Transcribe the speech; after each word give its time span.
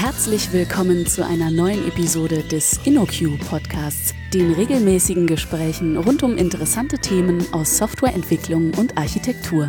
Herzlich 0.00 0.52
willkommen 0.52 1.06
zu 1.06 1.26
einer 1.26 1.50
neuen 1.50 1.88
Episode 1.88 2.44
des 2.44 2.78
InnoQ 2.86 3.36
Podcasts, 3.50 4.14
den 4.32 4.52
regelmäßigen 4.52 5.26
Gesprächen 5.26 5.96
rund 5.96 6.22
um 6.22 6.36
interessante 6.36 6.98
Themen 6.98 7.44
aus 7.52 7.78
Softwareentwicklung 7.78 8.74
und 8.74 8.96
Architektur. 8.96 9.68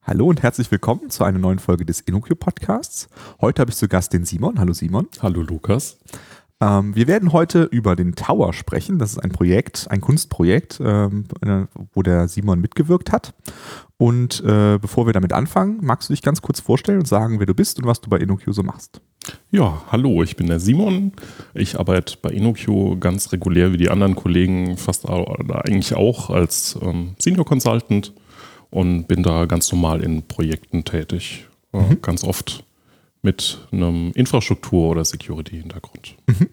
Hallo 0.00 0.28
und 0.28 0.42
herzlich 0.42 0.70
willkommen 0.70 1.10
zu 1.10 1.24
einer 1.24 1.38
neuen 1.38 1.58
Folge 1.58 1.84
des 1.84 2.00
InnoQ 2.00 2.38
Podcasts. 2.38 3.10
Heute 3.42 3.60
habe 3.60 3.70
ich 3.70 3.76
zu 3.76 3.86
Gast 3.86 4.14
den 4.14 4.24
Simon. 4.24 4.58
Hallo 4.58 4.72
Simon. 4.72 5.08
Hallo 5.20 5.42
Lukas. 5.42 5.98
Ähm, 6.60 6.96
wir 6.96 7.06
werden 7.06 7.32
heute 7.32 7.64
über 7.64 7.96
den 7.96 8.14
Tower 8.14 8.52
sprechen. 8.52 8.98
Das 8.98 9.12
ist 9.12 9.18
ein 9.18 9.30
Projekt, 9.30 9.86
ein 9.90 10.00
Kunstprojekt, 10.00 10.80
ähm, 10.82 11.24
äh, 11.42 11.66
wo 11.92 12.02
der 12.02 12.28
Simon 12.28 12.60
mitgewirkt 12.60 13.12
hat. 13.12 13.34
Und 13.98 14.42
äh, 14.44 14.78
bevor 14.78 15.06
wir 15.06 15.12
damit 15.12 15.32
anfangen, 15.32 15.78
magst 15.82 16.08
du 16.08 16.12
dich 16.12 16.22
ganz 16.22 16.42
kurz 16.42 16.60
vorstellen 16.60 17.00
und 17.00 17.08
sagen, 17.08 17.38
wer 17.38 17.46
du 17.46 17.54
bist 17.54 17.78
und 17.78 17.86
was 17.86 18.00
du 18.00 18.08
bei 18.08 18.18
InnoQ 18.18 18.42
so 18.48 18.62
machst? 18.62 19.00
Ja, 19.50 19.82
hallo, 19.90 20.22
ich 20.22 20.36
bin 20.36 20.46
der 20.46 20.60
Simon. 20.60 21.12
Ich 21.52 21.78
arbeite 21.78 22.16
bei 22.22 22.30
InnoQ 22.30 23.00
ganz 23.00 23.32
regulär 23.32 23.72
wie 23.72 23.78
die 23.78 23.90
anderen 23.90 24.14
Kollegen, 24.14 24.76
fast 24.76 25.08
eigentlich 25.08 25.94
auch 25.94 26.30
als 26.30 26.78
ähm, 26.80 27.16
Senior 27.18 27.44
Consultant 27.44 28.12
und 28.70 29.08
bin 29.08 29.22
da 29.22 29.46
ganz 29.46 29.70
normal 29.72 30.02
in 30.02 30.22
Projekten 30.22 30.84
tätig. 30.84 31.48
Äh, 31.72 31.80
mhm. 31.80 32.02
Ganz 32.02 32.24
oft 32.24 32.65
mit 33.26 33.58
einem 33.72 34.12
Infrastruktur- 34.12 34.90
oder 34.90 35.04
Security-Hintergrund. 35.04 36.14
Mhm. 36.26 36.48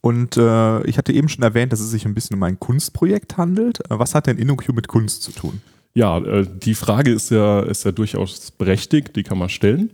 Und 0.00 0.36
äh, 0.36 0.86
ich 0.86 0.96
hatte 0.96 1.12
eben 1.12 1.28
schon 1.28 1.42
erwähnt, 1.42 1.72
dass 1.72 1.80
es 1.80 1.90
sich 1.90 2.06
ein 2.06 2.14
bisschen 2.14 2.36
um 2.36 2.42
ein 2.44 2.60
Kunstprojekt 2.60 3.36
handelt. 3.36 3.80
Äh, 3.90 3.98
was 3.98 4.14
hat 4.14 4.28
denn 4.28 4.38
InnoQ 4.38 4.68
mit 4.72 4.86
Kunst 4.86 5.24
zu 5.24 5.32
tun? 5.32 5.60
Ja, 5.92 6.18
äh, 6.18 6.46
die 6.48 6.74
Frage 6.74 7.10
ist 7.10 7.30
ja, 7.30 7.60
ist 7.60 7.84
ja 7.84 7.90
durchaus 7.90 8.52
berechtigt, 8.52 9.16
die 9.16 9.24
kann 9.24 9.38
man 9.38 9.48
stellen. 9.48 9.90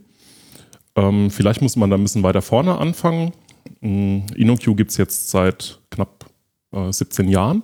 Ähm, 0.95 1.31
vielleicht 1.31 1.63
muss 1.63 1.75
man 1.75 1.89
da 1.89 1.97
ein 1.97 2.03
bisschen 2.03 2.23
weiter 2.23 2.43
vorne 2.43 2.77
anfangen. 2.77 3.33
Ähm, 3.81 4.23
InnoQ 4.35 4.77
gibt 4.77 4.91
es 4.91 4.97
jetzt 4.97 5.31
seit 5.31 5.79
knapp 5.89 6.25
äh, 6.71 6.91
17 6.91 7.29
Jahren 7.29 7.63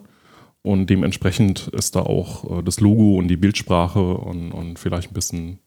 und 0.63 0.89
dementsprechend 0.89 1.67
ist 1.67 1.95
da 1.95 1.99
auch 1.99 2.59
äh, 2.59 2.63
das 2.63 2.79
Logo 2.79 3.17
und 3.17 3.27
die 3.27 3.37
Bildsprache 3.37 4.15
und, 4.15 4.51
und 4.51 4.79
vielleicht 4.79 5.11
ein 5.11 5.13
bisschen 5.13 5.59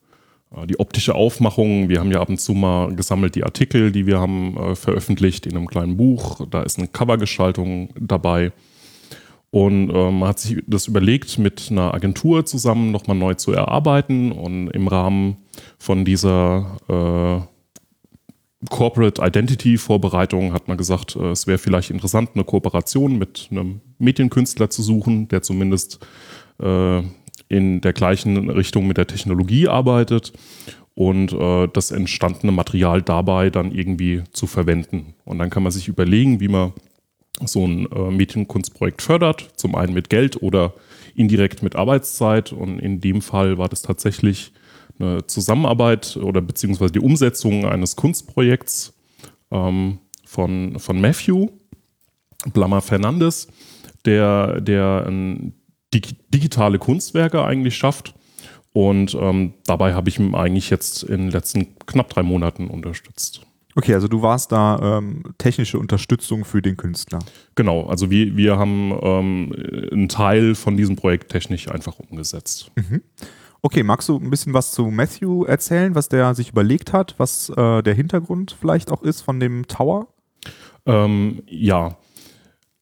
die 0.66 0.80
optische 0.80 1.14
Aufmachung. 1.14 1.88
Wir 1.88 2.00
haben 2.00 2.10
ja 2.10 2.20
ab 2.20 2.28
und 2.28 2.40
zu 2.40 2.54
mal 2.54 2.94
gesammelt 2.94 3.34
die 3.34 3.44
Artikel, 3.44 3.92
die 3.92 4.06
wir 4.06 4.18
haben 4.18 4.56
äh, 4.56 4.74
veröffentlicht 4.74 5.46
in 5.46 5.56
einem 5.56 5.68
kleinen 5.68 5.96
Buch. 5.96 6.46
Da 6.50 6.62
ist 6.62 6.78
eine 6.78 6.88
Covergestaltung 6.88 7.90
dabei. 7.98 8.52
Und 9.50 9.90
äh, 9.90 10.10
man 10.10 10.28
hat 10.28 10.38
sich 10.38 10.62
das 10.66 10.86
überlegt, 10.86 11.38
mit 11.38 11.68
einer 11.70 11.94
Agentur 11.94 12.46
zusammen 12.46 12.90
nochmal 12.90 13.16
neu 13.16 13.34
zu 13.34 13.52
erarbeiten. 13.52 14.32
Und 14.32 14.68
im 14.68 14.88
Rahmen 14.88 15.36
von 15.78 16.04
dieser 16.04 16.78
äh, 16.88 18.66
Corporate 18.68 19.22
Identity 19.24 19.78
Vorbereitung 19.78 20.52
hat 20.52 20.68
man 20.68 20.76
gesagt, 20.76 21.16
äh, 21.16 21.30
es 21.30 21.46
wäre 21.46 21.58
vielleicht 21.58 21.90
interessant, 21.90 22.30
eine 22.34 22.44
Kooperation 22.44 23.18
mit 23.18 23.48
einem 23.50 23.80
Medienkünstler 23.98 24.70
zu 24.70 24.82
suchen, 24.82 25.28
der 25.28 25.42
zumindest 25.42 25.98
äh, 26.60 27.02
in 27.50 27.80
der 27.82 27.92
gleichen 27.92 28.48
Richtung 28.48 28.86
mit 28.86 28.96
der 28.96 29.08
Technologie 29.08 29.68
arbeitet 29.68 30.32
und 30.94 31.32
äh, 31.32 31.68
das 31.72 31.90
entstandene 31.90 32.52
Material 32.52 33.02
dabei 33.02 33.50
dann 33.50 33.72
irgendwie 33.72 34.22
zu 34.32 34.46
verwenden. 34.46 35.14
Und 35.24 35.38
dann 35.38 35.50
kann 35.50 35.64
man 35.64 35.72
sich 35.72 35.88
überlegen, 35.88 36.40
wie 36.40 36.48
man 36.48 36.72
so 37.44 37.66
ein 37.66 37.90
äh, 37.90 38.10
Medienkunstprojekt 38.10 39.02
fördert, 39.02 39.50
zum 39.56 39.74
einen 39.74 39.92
mit 39.92 40.10
Geld 40.10 40.40
oder 40.42 40.74
indirekt 41.16 41.62
mit 41.62 41.74
Arbeitszeit. 41.74 42.52
Und 42.52 42.78
in 42.78 43.00
dem 43.00 43.20
Fall 43.20 43.58
war 43.58 43.68
das 43.68 43.82
tatsächlich 43.82 44.52
eine 45.00 45.26
Zusammenarbeit 45.26 46.16
oder 46.18 46.40
beziehungsweise 46.40 46.92
die 46.92 47.00
Umsetzung 47.00 47.64
eines 47.64 47.96
Kunstprojekts 47.96 48.94
ähm, 49.50 49.98
von, 50.24 50.78
von 50.78 51.00
Matthew 51.00 51.48
Blammer 52.52 52.80
Fernandes, 52.80 53.48
der, 54.04 54.60
der 54.60 55.04
ein 55.08 55.54
digitale 55.92 56.78
Kunstwerke 56.78 57.44
eigentlich 57.44 57.76
schafft. 57.76 58.14
Und 58.72 59.16
ähm, 59.20 59.54
dabei 59.66 59.94
habe 59.94 60.08
ich 60.08 60.18
ihn 60.18 60.34
eigentlich 60.34 60.70
jetzt 60.70 61.02
in 61.02 61.22
den 61.22 61.30
letzten 61.30 61.76
knapp 61.86 62.10
drei 62.10 62.22
Monaten 62.22 62.68
unterstützt. 62.68 63.40
Okay, 63.76 63.94
also 63.94 64.08
du 64.08 64.22
warst 64.22 64.52
da 64.52 64.98
ähm, 64.98 65.22
technische 65.38 65.78
Unterstützung 65.78 66.44
für 66.44 66.60
den 66.60 66.76
Künstler. 66.76 67.20
Genau, 67.54 67.86
also 67.86 68.10
wir, 68.10 68.36
wir 68.36 68.58
haben 68.58 68.92
ähm, 69.02 69.54
einen 69.92 70.08
Teil 70.08 70.54
von 70.54 70.76
diesem 70.76 70.96
Projekt 70.96 71.30
technisch 71.30 71.68
einfach 71.68 71.98
umgesetzt. 71.98 72.70
Mhm. 72.76 73.02
Okay, 73.62 73.82
magst 73.82 74.08
du 74.08 74.16
ein 74.16 74.30
bisschen 74.30 74.54
was 74.54 74.72
zu 74.72 74.86
Matthew 74.86 75.44
erzählen, 75.44 75.94
was 75.94 76.08
der 76.08 76.34
sich 76.34 76.50
überlegt 76.50 76.92
hat, 76.92 77.14
was 77.18 77.50
äh, 77.50 77.82
der 77.82 77.94
Hintergrund 77.94 78.56
vielleicht 78.58 78.90
auch 78.90 79.02
ist 79.02 79.20
von 79.20 79.38
dem 79.38 79.68
Tower? 79.68 80.08
Ähm, 80.86 81.42
ja, 81.46 81.96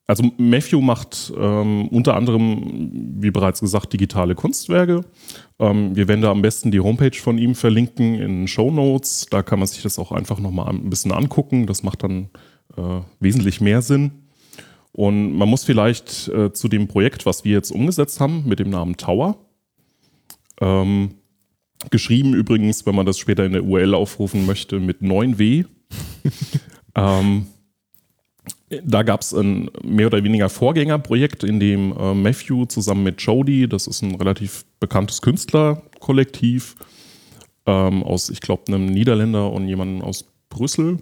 also 0.09 0.25
Matthew 0.39 0.81
macht 0.81 1.33
ähm, 1.39 1.87
unter 1.89 2.17
anderem, 2.17 2.91
wie 3.21 3.31
bereits 3.31 3.61
gesagt, 3.61 3.93
digitale 3.93 4.35
Kunstwerke. 4.35 5.05
Ähm, 5.59 5.95
wir 5.95 6.09
werden 6.09 6.23
da 6.23 6.31
am 6.31 6.41
besten 6.41 6.71
die 6.71 6.81
Homepage 6.81 7.17
von 7.17 7.37
ihm 7.37 7.55
verlinken 7.55 8.15
in 8.15 8.49
Show 8.49 8.71
Notes. 8.71 9.27
Da 9.31 9.43
kann 9.43 9.59
man 9.59 9.69
sich 9.69 9.83
das 9.83 9.99
auch 9.99 10.11
einfach 10.11 10.41
nochmal 10.41 10.71
ein 10.71 10.89
bisschen 10.89 11.13
angucken. 11.13 11.67
Das 11.67 11.83
macht 11.83 12.05
dann 12.05 12.31
äh, 12.75 13.01
wesentlich 13.21 13.61
mehr 13.61 13.83
Sinn. 13.83 14.13
Und 14.93 15.37
man 15.37 15.47
muss 15.47 15.65
vielleicht 15.65 16.29
äh, 16.29 16.55
zu 16.55 16.69
dem 16.69 16.89
Projekt, 16.89 17.27
was 17.27 17.45
wir 17.45 17.53
jetzt 17.53 17.71
umgesetzt 17.71 18.19
haben, 18.19 18.45
mit 18.47 18.61
dem 18.61 18.71
Namen 18.71 18.97
Tower, 18.97 19.37
ähm, 20.63 21.17
geschrieben 21.91 22.33
übrigens, 22.33 22.87
wenn 22.87 22.95
man 22.95 23.05
das 23.05 23.19
später 23.19 23.45
in 23.45 23.53
der 23.53 23.63
URL 23.63 23.93
aufrufen 23.93 24.47
möchte, 24.47 24.81
mit 24.81 25.03
9W. 25.03 25.67
ähm, 26.97 27.47
da 28.85 29.03
gab 29.03 29.23
es 29.23 29.33
ein 29.33 29.71
mehr 29.83 30.09
oder 30.09 30.23
weniger 30.23 30.49
Vorgängerprojekt, 30.49 31.45
in 31.45 31.61
dem 31.61 31.93
äh, 31.97 32.15
Matthew 32.15 32.67
zusammen 32.67 33.03
mit 33.03 33.21
Jody, 33.21 33.69
das 33.69 33.87
ist 33.87 34.03
ein 34.03 34.15
relativ 34.15 34.65
bekanntes 34.81 35.23
Künstlerkollektiv 35.23 36.77
ähm, 37.67 38.03
aus, 38.03 38.31
ich 38.31 38.41
glaube, 38.41 38.65
einem 38.69 38.87
Niederländer 38.87 39.51
und 39.51 39.69
jemandem 39.69 40.03
aus 40.03 40.27
Brüssel, 40.51 40.99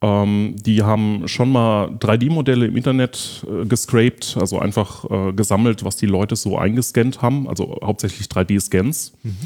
ähm, 0.00 0.56
die 0.58 0.82
haben 0.82 1.26
schon 1.28 1.50
mal 1.52 1.88
3D-Modelle 1.88 2.66
im 2.66 2.76
Internet 2.76 3.46
äh, 3.46 3.66
gescraped, 3.66 4.36
also 4.38 4.58
einfach 4.58 5.04
äh, 5.10 5.32
gesammelt, 5.32 5.84
was 5.84 5.96
die 5.96 6.06
Leute 6.06 6.36
so 6.36 6.58
eingescannt 6.58 7.22
haben, 7.22 7.48
also 7.48 7.78
hauptsächlich 7.82 8.28
3D-Scans. 8.28 9.12
Mhm 9.22 9.36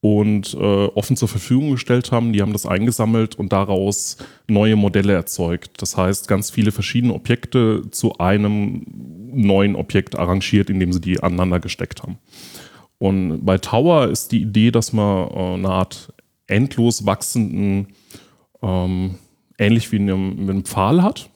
und 0.00 0.54
äh, 0.54 0.86
offen 0.86 1.16
zur 1.16 1.28
Verfügung 1.28 1.72
gestellt 1.72 2.10
haben. 2.10 2.32
Die 2.32 2.40
haben 2.40 2.52
das 2.52 2.66
eingesammelt 2.66 3.34
und 3.34 3.52
daraus 3.52 4.16
neue 4.48 4.76
Modelle 4.76 5.12
erzeugt. 5.12 5.82
Das 5.82 5.96
heißt, 5.96 6.26
ganz 6.26 6.50
viele 6.50 6.72
verschiedene 6.72 7.12
Objekte 7.12 7.82
zu 7.90 8.16
einem 8.18 8.86
neuen 9.32 9.76
Objekt 9.76 10.18
arrangiert, 10.18 10.70
indem 10.70 10.92
sie 10.92 11.00
die 11.00 11.22
aneinander 11.22 11.60
gesteckt 11.60 12.02
haben. 12.02 12.18
Und 12.98 13.44
bei 13.44 13.58
Tower 13.58 14.08
ist 14.08 14.32
die 14.32 14.42
Idee, 14.42 14.70
dass 14.70 14.92
man 14.92 15.28
äh, 15.28 15.54
eine 15.54 15.68
Art 15.68 16.12
endlos 16.46 17.06
wachsenden, 17.06 17.88
ähm, 18.62 19.16
ähnlich 19.58 19.92
wie 19.92 19.96
in 19.96 20.10
einem, 20.10 20.32
in 20.38 20.50
einem 20.50 20.64
Pfahl 20.64 21.02
hat 21.02 21.28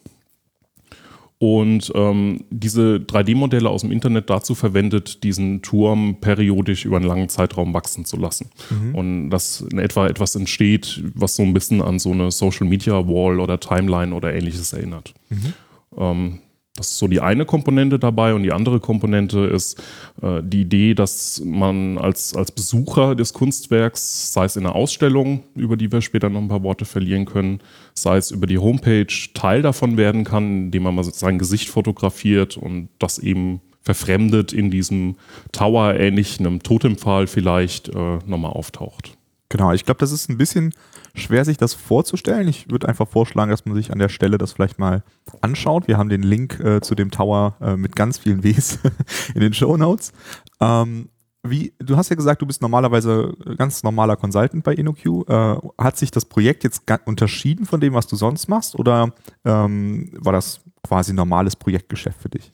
und 1.44 1.93
ähm, 1.94 2.41
diese 2.49 3.05
3D-Modelle 3.06 3.69
aus 3.69 3.82
dem 3.82 3.93
Internet 3.93 4.31
dazu 4.31 4.55
verwendet, 4.55 5.22
diesen 5.25 5.60
Turm 5.60 6.16
periodisch 6.22 6.87
über 6.87 6.97
einen 6.97 7.05
langen 7.05 7.28
Zeitraum 7.28 7.75
wachsen 7.75 8.06
zu 8.06 8.16
lassen. 8.16 8.49
Mhm. 8.71 8.94
Und 8.94 9.28
dass 9.28 9.60
in 9.60 9.78
etwa 9.78 10.06
etwas 10.06 10.37
entsteht, 10.37 11.03
was 11.15 11.37
so 11.37 11.43
ein 11.43 11.53
bisschen 11.53 11.82
an 11.82 11.99
so 11.99 12.12
eine 12.12 12.31
Social 12.31 12.66
Media 12.66 13.06
Wall 13.06 13.41
oder 13.41 13.60
Timeline 13.60 14.15
oder 14.15 14.32
ähnliches 14.32 14.72
erinnert. 14.72 15.12
Mhm. 15.28 15.53
Ähm, 15.99 16.38
das 16.77 16.91
ist 16.91 16.99
so 16.99 17.07
die 17.07 17.21
eine 17.21 17.45
Komponente 17.45 18.01
dabei 18.01 18.35
und 18.35 18.43
die 18.43 18.53
andere 18.53 18.81
Komponente 18.81 19.45
ist 19.47 19.81
äh, 20.23 20.43
die 20.43 20.62
Idee, 20.62 20.95
dass 20.95 21.41
man 21.45 21.99
als, 21.99 22.35
als 22.35 22.51
Besucher 22.51 23.15
des 23.15 23.33
Kunstwerks, 23.33 24.33
sei 24.33 24.47
es 24.47 24.56
in 24.56 24.67
einer 24.67 24.75
Ausstellung, 24.75 25.44
über 25.55 25.76
die 25.76 25.93
wir 25.93 26.00
später 26.00 26.29
noch 26.31 26.41
ein 26.41 26.49
paar 26.49 26.65
Worte 26.65 26.85
verlieren 26.85 27.26
können, 27.26 27.61
sei 27.94 28.17
es 28.17 28.32
über 28.32 28.49
die 28.49 28.59
Homepage, 28.59 29.06
Teil 29.35 29.62
davon 29.62 29.97
werden 29.97 30.25
kann, 30.25 30.65
indem 30.65 30.82
man 30.82 30.97
mal 30.97 31.05
sein 31.05 31.38
Gesicht 31.38 31.69
fotografiert 31.69 32.56
und 32.56 32.88
das 32.99 33.20
eben 33.20 33.61
verfremdet 33.81 34.53
in 34.53 34.70
diesem 34.70 35.17
Tower, 35.53 35.94
ähnlich 35.94 36.41
einem 36.41 36.62
Totempfahl 36.62 37.29
vielleicht, 37.29 37.88
äh, 37.91 38.19
nochmal 38.27 38.53
auftaucht. 38.53 39.17
Genau, 39.55 39.71
ich 39.71 39.85
glaube, 39.85 39.99
das 39.99 40.11
ist 40.11 40.29
ein 40.29 40.37
bisschen 40.37 40.75
schwer, 41.15 41.45
sich 41.45 41.56
das 41.56 41.75
vorzustellen. 41.75 42.49
Ich 42.49 42.73
würde 42.73 42.89
einfach 42.89 43.06
vorschlagen, 43.06 43.53
dass 43.53 43.65
man 43.65 43.77
sich 43.77 43.93
an 43.93 44.01
der 44.01 44.09
Stelle 44.09 44.37
das 44.37 44.51
vielleicht 44.51 44.81
mal 44.81 45.05
anschaut. 45.43 45.87
Wir 45.87 45.97
haben 45.97 46.09
den 46.09 46.25
Link 46.25 46.59
äh, 46.59 46.81
zu 46.81 46.97
dem 46.97 47.12
Tower 47.12 47.55
äh, 47.61 47.77
mit 47.77 47.95
ganz 47.95 48.19
vielen 48.19 48.43
Ws 48.43 48.81
in 49.35 49.41
den 49.41 49.55
Show 49.55 49.77
Notes. 49.77 50.12
Ähm, 50.59 51.09
wie, 51.45 51.73
du 51.79 51.97
hast 51.97 52.09
ja 52.09 52.17
gesagt, 52.17 52.43
du 52.43 52.47
bist 52.47 52.62
normalerweise 52.62 53.33
ganz 53.56 53.85
normaler 53.85 54.17
Consultant 54.17 54.65
bei 54.65 54.75
InnoQ. 54.75 55.29
Äh, 55.29 55.56
hat 55.79 55.99
sich 55.99 56.11
das 56.11 56.25
Projekt 56.25 56.65
jetzt 56.65 56.83
unterschieden 57.05 57.65
von 57.65 57.81
dem, 57.81 57.95
was 57.95 58.09
du 58.09 58.17
sonst 58.17 58.49
machst, 58.49 58.75
oder 58.75 59.12
ähm, 59.45 60.11
war 60.19 60.33
das 60.33 60.62
quasi 60.83 61.12
normales 61.12 61.55
Projektgeschäft 61.55 62.21
für 62.21 62.29
dich? 62.29 62.53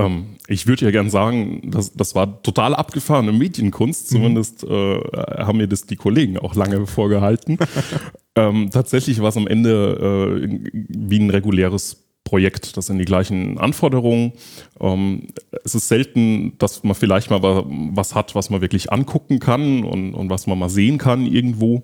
Ähm, 0.00 0.36
ich 0.46 0.66
würde 0.66 0.84
ja 0.84 0.90
gern 0.90 1.10
sagen, 1.10 1.70
das, 1.70 1.92
das 1.92 2.14
war 2.14 2.42
total 2.42 2.74
abgefahrene 2.74 3.32
Medienkunst, 3.32 4.10
mhm. 4.10 4.16
zumindest 4.16 4.64
äh, 4.64 4.68
haben 4.68 5.58
mir 5.58 5.68
das 5.68 5.86
die 5.86 5.96
Kollegen 5.96 6.38
auch 6.38 6.54
lange 6.54 6.86
vorgehalten. 6.86 7.58
ähm, 8.36 8.70
tatsächlich 8.70 9.20
war 9.20 9.28
es 9.28 9.36
am 9.36 9.46
Ende 9.46 10.40
äh, 10.42 10.70
wie 10.88 11.18
ein 11.18 11.30
reguläres 11.30 12.04
Projekt. 12.24 12.76
Das 12.76 12.86
sind 12.86 12.98
die 12.98 13.04
gleichen 13.04 13.58
Anforderungen. 13.58 14.32
Ähm, 14.80 15.28
es 15.64 15.74
ist 15.74 15.88
selten, 15.88 16.56
dass 16.58 16.84
man 16.84 16.94
vielleicht 16.94 17.30
mal 17.30 17.42
was 17.42 18.14
hat, 18.14 18.34
was 18.34 18.50
man 18.50 18.60
wirklich 18.60 18.92
angucken 18.92 19.40
kann 19.40 19.84
und, 19.84 20.14
und 20.14 20.30
was 20.30 20.46
man 20.46 20.58
mal 20.58 20.68
sehen 20.68 20.98
kann 20.98 21.26
irgendwo. 21.26 21.82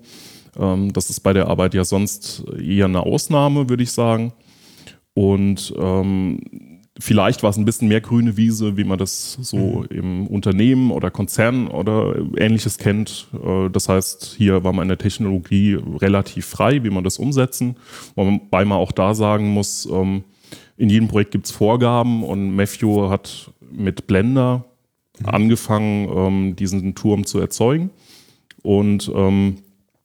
Ähm, 0.57 0.93
das 0.93 1.09
ist 1.09 1.19
bei 1.19 1.33
der 1.33 1.47
Arbeit 1.47 1.73
ja 1.73 1.83
sonst 1.83 2.45
eher 2.59 2.85
eine 2.85 3.01
Ausnahme, 3.01 3.69
würde 3.69 3.83
ich 3.83 3.91
sagen. 3.91 4.33
Und 5.13 5.73
ähm, 5.77 6.39
vielleicht 6.99 7.43
war 7.43 7.49
es 7.49 7.57
ein 7.57 7.65
bisschen 7.65 7.87
mehr 7.87 8.01
grüne 8.01 8.37
Wiese, 8.37 8.77
wie 8.77 8.83
man 8.83 8.97
das 8.97 9.33
so 9.33 9.57
mhm. 9.57 9.85
im 9.89 10.27
Unternehmen 10.27 10.91
oder 10.91 11.11
Konzern 11.11 11.67
oder 11.67 12.15
ähnliches 12.37 12.77
kennt. 12.77 13.27
Äh, 13.33 13.69
das 13.69 13.89
heißt, 13.89 14.35
hier 14.37 14.63
war 14.63 14.73
man 14.73 14.83
in 14.83 14.89
der 14.89 14.97
Technologie 14.97 15.77
relativ 15.97 16.45
frei, 16.45 16.83
wie 16.83 16.89
man 16.89 17.03
das 17.03 17.17
umsetzen. 17.17 17.77
Wobei 18.15 18.65
man 18.65 18.77
auch 18.77 18.91
da 18.91 19.13
sagen 19.13 19.49
muss, 19.49 19.87
ähm, 19.91 20.23
in 20.77 20.89
jedem 20.89 21.07
Projekt 21.07 21.31
gibt 21.31 21.47
es 21.47 21.51
Vorgaben 21.51 22.23
und 22.23 22.55
Matthew 22.55 23.09
hat 23.09 23.51
mit 23.71 24.07
Blender 24.07 24.65
mhm. 25.19 25.25
angefangen, 25.25 26.09
ähm, 26.15 26.55
diesen 26.55 26.95
Turm 26.95 27.25
zu 27.25 27.39
erzeugen. 27.39 27.89
Und 28.63 29.11
ähm, 29.15 29.57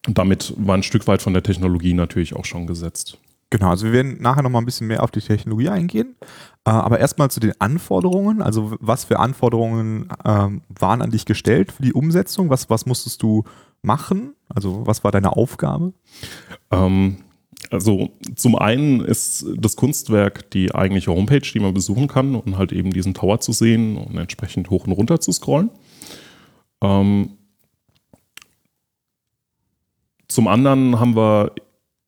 damit 0.08 0.54
war 0.56 0.76
ein 0.76 0.82
Stück 0.82 1.06
weit 1.06 1.22
von 1.22 1.32
der 1.32 1.42
Technologie 1.42 1.94
natürlich 1.94 2.34
auch 2.34 2.44
schon 2.44 2.66
gesetzt. 2.66 3.18
Genau, 3.52 3.68
also 3.68 3.84
wir 3.84 3.92
werden 3.92 4.16
nachher 4.22 4.42
nochmal 4.42 4.62
ein 4.62 4.64
bisschen 4.64 4.86
mehr 4.86 5.02
auf 5.02 5.10
die 5.10 5.20
Technologie 5.20 5.68
eingehen. 5.68 6.16
Äh, 6.64 6.70
aber 6.70 7.00
erstmal 7.00 7.30
zu 7.30 7.38
den 7.38 7.52
Anforderungen. 7.60 8.40
Also 8.40 8.78
was 8.80 9.04
für 9.04 9.18
Anforderungen 9.18 10.08
ähm, 10.24 10.62
waren 10.70 11.02
an 11.02 11.10
dich 11.10 11.26
gestellt 11.26 11.70
für 11.70 11.82
die 11.82 11.92
Umsetzung? 11.92 12.48
Was, 12.48 12.70
was 12.70 12.86
musstest 12.86 13.22
du 13.22 13.44
machen? 13.82 14.32
Also 14.48 14.86
was 14.86 15.04
war 15.04 15.10
deine 15.10 15.36
Aufgabe? 15.36 15.92
Ähm, 16.70 17.18
also 17.70 18.08
zum 18.36 18.56
einen 18.56 19.04
ist 19.04 19.44
das 19.58 19.76
Kunstwerk 19.76 20.50
die 20.52 20.74
eigentliche 20.74 21.12
Homepage, 21.12 21.40
die 21.40 21.60
man 21.60 21.74
besuchen 21.74 22.08
kann 22.08 22.34
und 22.34 22.56
halt 22.56 22.72
eben 22.72 22.90
diesen 22.90 23.12
Tower 23.12 23.40
zu 23.40 23.52
sehen 23.52 23.98
und 23.98 24.16
entsprechend 24.16 24.70
hoch 24.70 24.86
und 24.86 24.92
runter 24.92 25.20
zu 25.20 25.30
scrollen. 25.30 25.68
Ähm, 26.82 27.32
zum 30.26 30.48
anderen 30.48 30.98
haben 30.98 31.14
wir 31.14 31.52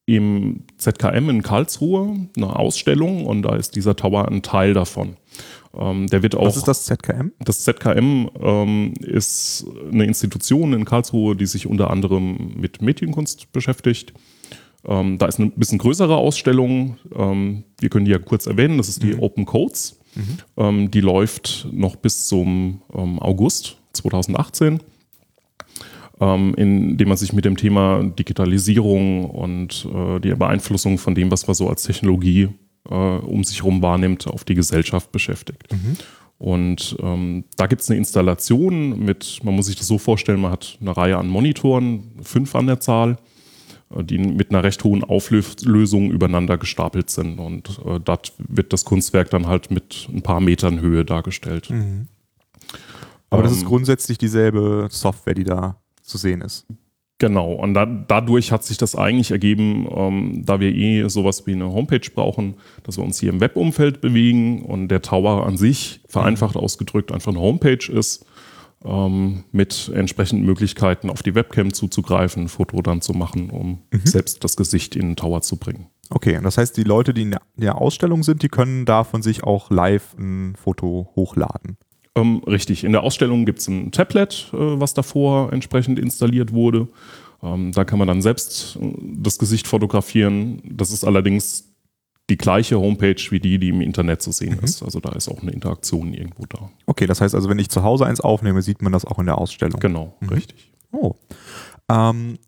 im 0.07 0.65
ZKM 0.77 1.31
in 1.31 1.43
Karlsruhe 1.43 2.29
eine 2.37 2.57
Ausstellung 2.57 3.25
und 3.25 3.43
da 3.43 3.57
ist 3.57 3.75
dieser 3.75 3.97
Tower 3.97 4.29
ein 4.29 4.43
Teil 4.43 4.75
davon. 4.75 5.17
Ähm, 5.77 6.07
der 6.09 6.23
wird 6.23 6.35
auch, 6.35 6.47
Was 6.47 6.57
ist 6.57 6.69
das 6.69 6.85
ZKM? 6.85 7.33
Das 7.41 7.65
ZKM 7.65 8.29
ähm, 8.41 8.95
ist 9.01 9.67
eine 9.91 10.05
Institution 10.05 10.73
in 10.73 10.85
Karlsruhe, 10.85 11.35
die 11.37 11.47
sich 11.47 11.67
unter 11.67 11.91
anderem 11.91 12.53
mit 12.57 12.83
Medienkunst 12.83 13.51
beschäftigt. 13.53 14.13
Ähm, 14.87 15.19
da 15.19 15.27
ist 15.27 15.41
eine 15.41 15.51
bisschen 15.51 15.79
größere 15.79 16.17
Ausstellung. 16.17 16.99
Ähm, 17.15 17.65
wir 17.81 17.89
können 17.89 18.05
die 18.05 18.11
ja 18.11 18.19
kurz 18.19 18.47
erwähnen. 18.47 18.77
Das 18.77 18.89
ist 18.89 19.03
die 19.03 19.15
mhm. 19.15 19.21
Open 19.21 19.47
Codes. 19.47 19.99
Mhm. 20.15 20.39
Ähm, 20.57 20.91
die 20.91 21.01
läuft 21.01 21.67
noch 21.73 21.97
bis 21.97 22.29
zum 22.29 22.83
ähm, 22.95 23.19
August 23.19 23.79
2018 23.95 24.81
ähm, 26.21 26.55
in 26.57 26.97
dem 26.97 27.09
man 27.09 27.17
sich 27.17 27.33
mit 27.33 27.45
dem 27.45 27.57
Thema 27.57 28.03
Digitalisierung 28.03 29.31
und 29.31 29.89
äh, 29.93 30.21
die 30.21 30.35
Beeinflussung 30.35 30.99
von 30.99 31.15
dem, 31.15 31.31
was 31.31 31.47
man 31.47 31.55
so 31.55 31.69
als 31.69 31.83
Technologie 31.83 32.51
äh, 32.89 32.95
um 32.95 33.45
sich 33.45 33.59
herum 33.59 33.83
wahrnimmt, 33.83 34.27
auf 34.27 34.45
die 34.45 34.55
Gesellschaft 34.55 35.13
beschäftigt. 35.13 35.73
Mhm. 35.73 35.97
Und 36.39 36.97
ähm, 37.01 37.45
da 37.57 37.67
gibt 37.67 37.83
es 37.83 37.91
eine 37.91 37.99
Installation 37.99 38.99
mit, 38.99 39.41
man 39.45 39.55
muss 39.55 39.67
sich 39.67 39.77
das 39.77 39.87
so 39.87 39.99
vorstellen, 39.99 40.41
man 40.41 40.53
hat 40.53 40.79
eine 40.81 40.97
Reihe 40.97 41.17
an 41.17 41.29
Monitoren, 41.29 42.11
fünf 42.23 42.55
an 42.55 42.67
der 42.67 42.81
Zahl, 42.81 43.19
äh, 43.95 44.05
die 44.05 44.19
mit 44.19 44.51
einer 44.51 44.63
recht 44.63 44.83
hohen 44.85 45.05
Auflösung 45.05 46.11
übereinander 46.11 46.59
gestapelt 46.59 47.11
sind. 47.11 47.39
Und 47.39 47.81
äh, 47.87 47.99
dort 48.01 48.33
wird 48.39 48.73
das 48.73 48.85
Kunstwerk 48.85 49.31
dann 49.31 49.47
halt 49.47 49.71
mit 49.71 50.09
ein 50.13 50.23
paar 50.23 50.41
Metern 50.41 50.81
Höhe 50.81 51.05
dargestellt. 51.05 51.71
Mhm. 51.71 52.09
Aber 53.31 53.43
ähm, 53.43 53.49
das 53.49 53.57
ist 53.57 53.63
ähm, 53.63 53.69
grundsätzlich 53.69 54.19
dieselbe 54.19 54.89
Software, 54.91 55.35
die 55.35 55.45
da 55.45 55.77
zu 56.05 56.19
sehen 56.19 56.41
ist. 56.41 56.67
Genau, 57.19 57.53
und 57.53 57.75
da, 57.75 57.87
dadurch 57.87 58.51
hat 58.51 58.65
sich 58.65 58.77
das 58.77 58.97
eigentlich 58.97 59.31
ergeben, 59.31 59.89
ähm, 59.95 60.43
da 60.45 60.59
wir 60.59 60.75
eh 60.75 61.09
sowas 61.09 61.47
wie 61.47 61.53
eine 61.53 61.73
Homepage 61.73 62.11
brauchen, 62.13 62.55
dass 62.83 62.99
wir 62.99 63.05
uns 63.05 63.21
hier 63.21 63.31
im 63.31 63.41
Webumfeld 63.41 64.01
bewegen 64.01 64.63
und 64.63 64.89
der 64.89 65.01
Tower 65.01 65.47
an 65.47 65.57
sich, 65.57 66.01
vereinfacht 66.09 66.57
ausgedrückt, 66.57 67.13
einfach 67.13 67.31
eine 67.31 67.41
Homepage 67.41 67.91
ist, 67.91 68.27
ähm, 68.85 69.45
mit 69.53 69.91
entsprechenden 69.95 70.45
Möglichkeiten 70.45 71.09
auf 71.09 71.23
die 71.23 71.35
Webcam 71.35 71.73
zuzugreifen, 71.73 72.45
ein 72.45 72.49
Foto 72.49 72.83
dann 72.83 73.01
zu 73.01 73.13
machen, 73.13 73.51
um 73.51 73.83
mhm. 73.93 74.01
selbst 74.05 74.43
das 74.43 74.57
Gesicht 74.57 74.97
in 74.97 75.11
den 75.11 75.17
Tower 75.17 75.41
zu 75.41 75.57
bringen. 75.57 75.87
Okay, 76.11 76.37
und 76.37 76.43
das 76.43 76.59
heißt, 76.59 76.77
die 76.77 76.83
Leute, 76.83 77.15
die 77.15 77.23
in 77.23 77.37
der 77.57 77.81
Ausstellung 77.81 78.23
sind, 78.23 78.43
die 78.43 78.49
können 78.49 78.85
da 78.85 79.05
von 79.05 79.23
sich 79.23 79.45
auch 79.45 79.71
live 79.71 80.15
ein 80.19 80.55
Foto 80.57 81.11
hochladen. 81.17 81.79
Ähm, 82.17 82.43
richtig, 82.47 82.85
in 82.85 82.93
der 82.93 83.03
Ausstellung 83.03 83.45
gibt 83.45 83.59
es 83.59 83.69
ein 83.69 83.91
Tablet, 83.91 84.51
äh, 84.53 84.57
was 84.57 84.95
davor 84.95 85.53
entsprechend 85.53 85.99
installiert 85.99 86.53
wurde. 86.53 86.89
Ähm, 87.43 87.73
da 87.73 87.85
kann 87.85 87.99
man 87.99 88.09
dann 88.09 88.23
selbst 88.23 88.79
äh, 88.81 88.93
das 89.01 89.39
Gesicht 89.39 89.67
fotografieren. 89.67 90.63
Das 90.65 90.93
ist 90.93 91.05
allerdings 91.05 91.75
die 92.31 92.39
gleiche 92.39 92.79
Homepage 92.79 93.21
wie 93.31 93.41
die, 93.41 93.59
die 93.59 93.69
im 93.69 93.81
Internet 93.81 94.23
zu 94.23 94.33
sehen 94.33 94.57
mhm. 94.57 94.65
ist. 94.65 94.83
Also 94.83 95.01
da 95.01 95.11
ist 95.11 95.29
auch 95.29 95.43
eine 95.43 95.51
Interaktion 95.51 96.15
irgendwo 96.15 96.45
da. 96.47 96.71
Okay, 96.87 97.07
das 97.07 97.21
heißt 97.21 97.35
also, 97.35 97.49
wenn 97.49 97.59
ich 97.59 97.69
zu 97.69 97.83
Hause 97.83 98.07
eins 98.07 98.21
aufnehme, 98.21 98.63
sieht 98.63 98.81
man 98.81 98.93
das 98.93 99.05
auch 99.05 99.19
in 99.19 99.27
der 99.27 99.39
Ausstellung. 99.39 99.79
Genau, 99.81 100.17
mhm. 100.21 100.29
richtig. 100.29 100.73
Oh. 100.93 101.15
Ähm, 101.91 102.39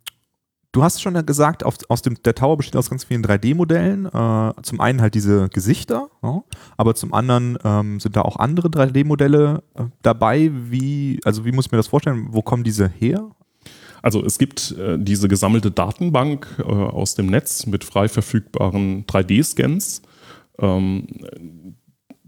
Du 0.77 0.83
hast 0.83 1.01
schon 1.01 1.15
gesagt, 1.25 1.65
auf, 1.65 1.79
aus 1.89 2.03
dem, 2.03 2.23
der 2.23 2.35
Tower 2.35 2.59
besteht 2.59 2.77
aus 2.77 2.91
ganz 2.91 3.05
vielen 3.05 3.25
3D-Modellen. 3.25 4.05
Äh, 4.05 4.63
zum 4.63 4.79
einen 4.79 5.01
halt 5.01 5.15
diese 5.15 5.49
Gesichter, 5.49 6.11
ja, 6.23 6.43
aber 6.77 6.95
zum 6.95 7.15
anderen 7.15 7.57
ähm, 7.65 7.99
sind 7.99 8.15
da 8.15 8.21
auch 8.21 8.37
andere 8.37 8.69
3D-Modelle 8.69 9.63
äh, 9.75 9.85
dabei. 10.03 10.51
Wie, 10.53 11.19
also 11.25 11.47
wie 11.47 11.53
muss 11.53 11.65
ich 11.65 11.73
mir 11.73 11.79
das 11.79 11.87
vorstellen? 11.87 12.27
Wo 12.29 12.43
kommen 12.43 12.63
diese 12.63 12.91
her? 12.91 13.31
Also 14.03 14.23
es 14.23 14.37
gibt 14.37 14.73
äh, 14.73 14.99
diese 14.99 15.29
gesammelte 15.29 15.71
Datenbank 15.71 16.47
äh, 16.59 16.65
aus 16.65 17.15
dem 17.15 17.29
Netz 17.29 17.65
mit 17.65 17.83
frei 17.83 18.09
verfügbaren 18.09 19.07
3D-Scans. 19.07 20.03
Ähm, 20.59 21.07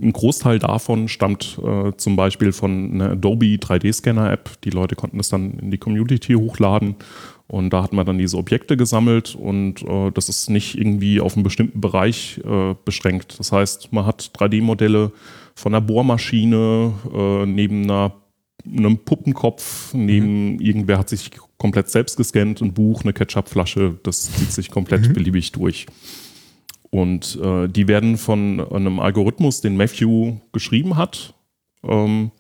ein 0.00 0.12
Großteil 0.12 0.58
davon 0.58 1.08
stammt 1.08 1.58
äh, 1.62 1.92
zum 1.98 2.16
Beispiel 2.16 2.52
von 2.52 2.92
einer 2.92 3.10
Adobe 3.10 3.56
3D-Scanner-App. 3.56 4.62
Die 4.62 4.70
Leute 4.70 4.96
konnten 4.96 5.20
es 5.20 5.28
dann 5.28 5.58
in 5.58 5.70
die 5.70 5.78
Community 5.78 6.32
hochladen 6.32 6.96
und 7.48 7.70
da 7.70 7.82
hat 7.82 7.94
man 7.94 8.04
dann 8.04 8.18
diese 8.18 8.36
Objekte 8.36 8.76
gesammelt 8.76 9.34
und 9.34 9.82
äh, 9.82 10.10
das 10.12 10.28
ist 10.28 10.50
nicht 10.50 10.78
irgendwie 10.78 11.20
auf 11.20 11.34
einen 11.34 11.44
bestimmten 11.44 11.80
Bereich 11.80 12.40
äh, 12.44 12.74
beschränkt. 12.84 13.38
Das 13.38 13.52
heißt, 13.52 13.90
man 13.90 14.04
hat 14.04 14.32
3D-Modelle 14.36 15.12
von 15.54 15.74
einer 15.74 15.80
Bohrmaschine 15.80 16.92
äh, 17.12 17.46
neben 17.46 17.84
einer, 17.84 18.12
einem 18.66 18.98
Puppenkopf, 18.98 19.94
neben 19.94 20.52
mhm. 20.52 20.60
irgendwer 20.60 20.98
hat 20.98 21.08
sich 21.08 21.30
komplett 21.56 21.88
selbst 21.88 22.18
gescannt, 22.18 22.60
ein 22.60 22.74
Buch, 22.74 23.02
eine 23.02 23.14
Ketchupflasche, 23.14 23.98
das 24.02 24.30
zieht 24.30 24.52
sich 24.52 24.70
komplett 24.70 25.08
mhm. 25.08 25.14
beliebig 25.14 25.50
durch. 25.52 25.86
Und 26.90 27.38
äh, 27.42 27.66
die 27.66 27.88
werden 27.88 28.18
von 28.18 28.60
einem 28.60 29.00
Algorithmus, 29.00 29.62
den 29.62 29.76
Matthew 29.76 30.36
geschrieben 30.52 30.96
hat, 30.96 31.34
ähm, 31.82 32.30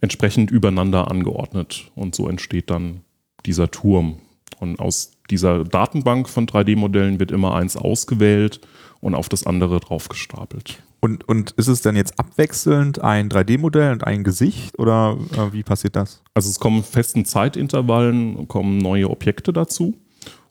entsprechend 0.00 0.50
übereinander 0.50 1.10
angeordnet. 1.10 1.90
Und 1.94 2.14
so 2.14 2.28
entsteht 2.28 2.70
dann 2.70 3.02
dieser 3.44 3.70
Turm. 3.70 4.18
Und 4.60 4.78
aus 4.80 5.12
dieser 5.30 5.64
Datenbank 5.64 6.28
von 6.28 6.46
3D-Modellen 6.46 7.20
wird 7.20 7.30
immer 7.30 7.54
eins 7.54 7.76
ausgewählt 7.76 8.60
und 9.00 9.14
auf 9.14 9.28
das 9.28 9.46
andere 9.46 9.80
draufgestapelt. 9.80 10.82
Und, 11.00 11.28
und 11.28 11.50
ist 11.52 11.66
es 11.66 11.82
denn 11.82 11.96
jetzt 11.96 12.18
abwechselnd 12.20 13.00
ein 13.00 13.28
3D-Modell 13.28 13.92
und 13.92 14.04
ein 14.04 14.22
Gesicht 14.22 14.78
oder 14.78 15.18
äh, 15.36 15.52
wie 15.52 15.64
passiert 15.64 15.96
das? 15.96 16.22
Also 16.32 16.48
es 16.48 16.60
kommen 16.60 16.84
festen 16.84 17.24
Zeitintervallen, 17.24 18.46
kommen 18.46 18.78
neue 18.78 19.10
Objekte 19.10 19.52
dazu 19.52 19.96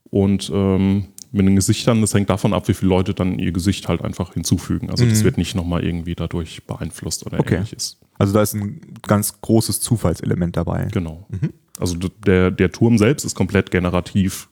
und 0.09 0.51
ähm, 0.53 1.05
mit 1.31 1.47
den 1.47 1.55
Gesichtern, 1.55 2.01
das 2.01 2.13
hängt 2.13 2.29
davon 2.29 2.53
ab, 2.53 2.67
wie 2.67 2.73
viele 2.73 2.89
Leute 2.89 3.13
dann 3.13 3.39
ihr 3.39 3.53
Gesicht 3.53 3.87
halt 3.87 4.01
einfach 4.01 4.33
hinzufügen. 4.33 4.89
Also 4.89 5.05
mhm. 5.05 5.11
das 5.11 5.23
wird 5.23 5.37
nicht 5.37 5.55
nochmal 5.55 5.85
irgendwie 5.85 6.15
dadurch 6.15 6.65
beeinflusst 6.65 7.25
oder 7.25 7.39
okay. 7.39 7.55
ähnliches. 7.55 7.97
Also 8.17 8.33
da 8.33 8.41
ist 8.41 8.53
ein 8.53 8.81
ganz 9.03 9.39
großes 9.39 9.79
Zufallselement 9.79 10.57
dabei. 10.57 10.89
Genau. 10.91 11.25
Mhm. 11.29 11.53
Also 11.81 11.95
der, 12.25 12.51
der 12.51 12.71
Turm 12.71 12.97
selbst 12.97 13.25
ist 13.25 13.35
komplett 13.35 13.71
generativ 13.71 14.49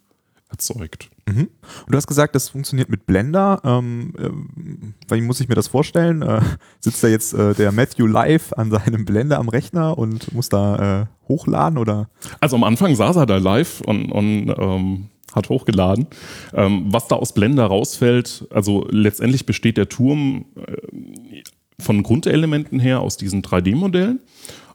erzeugt. 0.50 1.09
Mhm. 1.27 1.50
Und 1.86 1.91
du 1.91 1.95
hast 1.95 2.07
gesagt, 2.07 2.33
das 2.36 2.50
funktioniert 2.50 2.89
mit 2.89 3.05
Blender. 3.05 3.62
Ähm, 3.63 4.13
äh, 4.17 5.15
wie 5.15 5.21
muss 5.21 5.39
ich 5.39 5.48
mir 5.48 5.55
das 5.55 5.67
vorstellen? 5.67 6.21
Äh, 6.21 6.41
sitzt 6.79 7.03
da 7.03 7.07
jetzt 7.07 7.33
äh, 7.33 7.53
der 7.53 7.71
Matthew 7.71 8.07
live 8.07 8.53
an 8.53 8.71
seinem 8.71 9.05
Blender 9.05 9.38
am 9.38 9.50
Rechner 9.50 9.98
und 9.98 10.33
muss 10.33 10.50
da 10.50 11.01
äh, 11.01 11.05
hochladen 11.27 11.77
oder? 11.77 12.09
Also 12.39 12.55
am 12.55 12.63
Anfang 12.63 12.95
saß 12.95 13.15
er 13.15 13.25
da 13.25 13.38
live 13.38 13.81
und, 13.81 14.12
und 14.12 14.53
ähm, 14.57 15.09
hat 15.33 15.50
hochgeladen. 15.50 16.07
Ähm, 16.53 16.86
was 16.88 17.07
da 17.07 17.15
aus 17.15 17.33
Blender 17.33 17.65
rausfällt, 17.65 18.48
also 18.50 18.88
letztendlich 18.89 19.45
besteht 19.45 19.77
der 19.77 19.88
Turm 19.88 20.45
äh, 20.55 21.43
von 21.79 22.03
Grundelementen 22.03 22.79
her 22.79 23.01
aus 23.01 23.17
diesen 23.17 23.41
3D-Modellen. 23.41 24.19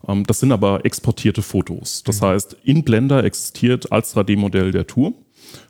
Ähm, 0.07 0.25
das 0.25 0.39
sind 0.39 0.51
aber 0.51 0.85
exportierte 0.85 1.41
Fotos. 1.41 2.03
Das 2.03 2.21
mhm. 2.21 2.25
heißt, 2.25 2.57
in 2.63 2.83
Blender 2.83 3.23
existiert 3.23 3.91
als 3.91 4.15
3D-Modell 4.15 4.71
der 4.71 4.87
Turm. 4.87 5.15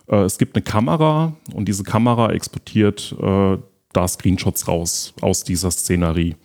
Äh, 0.07 0.17
es 0.17 0.37
gibt 0.37 0.55
eine 0.55 0.63
Kamera 0.63 1.35
und 1.53 1.67
diese 1.67 1.83
Kamera 1.83 2.31
exportiert 2.31 3.15
äh, 3.19 3.57
da 3.93 4.07
Screenshots 4.07 4.67
raus 4.67 5.13
aus 5.21 5.43
dieser 5.43 5.71
Szenerie. 5.71 6.35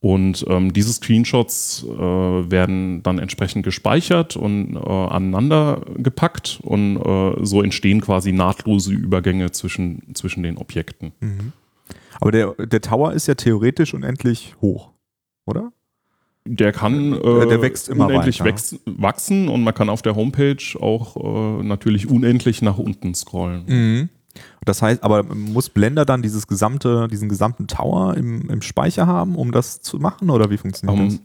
Und 0.00 0.44
ähm, 0.48 0.72
diese 0.72 0.92
Screenshots 0.92 1.84
äh, 1.84 1.98
werden 1.98 3.02
dann 3.02 3.18
entsprechend 3.18 3.64
gespeichert 3.64 4.36
und 4.36 4.76
äh, 4.76 4.78
aneinander 4.78 5.84
gepackt 5.96 6.60
und 6.62 6.96
äh, 6.98 7.44
so 7.44 7.62
entstehen 7.62 8.00
quasi 8.00 8.32
nahtlose 8.32 8.92
Übergänge 8.92 9.50
zwischen, 9.52 10.14
zwischen 10.14 10.42
den 10.42 10.58
Objekten. 10.58 11.12
Mhm. 11.20 11.52
Aber 12.20 12.30
der, 12.30 12.52
der 12.52 12.80
Tower 12.80 13.14
ist 13.14 13.26
ja 13.26 13.34
theoretisch 13.34 13.94
unendlich 13.94 14.54
hoch, 14.60 14.90
oder? 15.44 15.72
Der 16.46 16.72
kann 16.72 17.12
äh, 17.12 17.46
der 17.46 17.60
wächst 17.60 17.88
immer 17.88 18.06
unendlich 18.06 18.42
wächst, 18.42 18.78
wachsen 18.86 19.48
und 19.48 19.64
man 19.64 19.74
kann 19.74 19.88
auf 19.88 20.02
der 20.02 20.14
Homepage 20.14 20.56
auch 20.80 21.16
äh, 21.16 21.62
natürlich 21.64 22.08
unendlich 22.08 22.62
nach 22.62 22.78
unten 22.78 23.14
scrollen. 23.14 23.64
Mhm. 23.66 24.08
Das 24.64 24.82
heißt, 24.82 25.02
aber 25.02 25.22
muss 25.22 25.70
Blender 25.70 26.04
dann 26.04 26.22
dieses 26.22 26.46
gesamte, 26.46 27.08
diesen 27.08 27.28
gesamten 27.28 27.66
Tower 27.66 28.16
im, 28.16 28.50
im 28.50 28.62
Speicher 28.62 29.06
haben, 29.06 29.36
um 29.36 29.52
das 29.52 29.80
zu 29.80 29.98
machen 29.98 30.30
oder 30.30 30.50
wie 30.50 30.56
funktioniert 30.56 30.98
um, 30.98 31.08
das? 31.08 31.20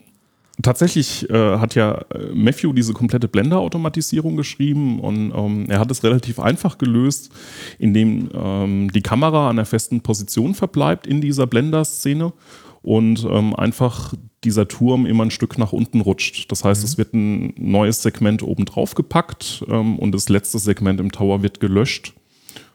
Tatsächlich 0.62 1.30
äh, 1.30 1.58
hat 1.58 1.76
ja 1.76 2.04
äh, 2.14 2.34
Matthew 2.34 2.74
diese 2.74 2.94
komplette 2.94 3.28
Blender-Automatisierung 3.28 4.36
geschrieben 4.38 5.00
und 5.00 5.34
ähm, 5.36 5.66
er 5.70 5.80
hat 5.80 5.90
es 5.90 6.04
relativ 6.04 6.40
einfach 6.40 6.78
gelöst, 6.78 7.32
indem 7.80 8.30
ähm, 8.34 8.92
die 8.92 9.02
Kamera 9.02 9.50
an 9.50 9.58
einer 9.58 9.66
festen 9.66 10.02
Position 10.02 10.54
verbleibt 10.54 11.08
in 11.08 11.22
dieser 11.22 11.48
Blender-Szene 11.48 12.34
und 12.82 13.26
ähm, 13.30 13.56
einfach 13.56 14.14
dieser 14.44 14.68
Turm 14.68 15.06
immer 15.06 15.24
ein 15.24 15.32
Stück 15.32 15.58
nach 15.58 15.72
unten 15.72 16.02
rutscht. 16.02 16.52
Das 16.52 16.64
heißt, 16.64 16.82
mhm. 16.82 16.86
es 16.86 16.98
wird 16.98 17.14
ein 17.14 17.54
neues 17.58 18.02
Segment 18.02 18.42
oben 18.44 18.66
drauf 18.66 18.96
gepackt 18.96 19.64
ähm, 19.70 20.00
und 20.00 20.14
das 20.14 20.30
letzte 20.30 20.60
Segment 20.60 21.00
im 21.00 21.12
Tower 21.12 21.44
wird 21.44 21.60
gelöscht 21.60 22.14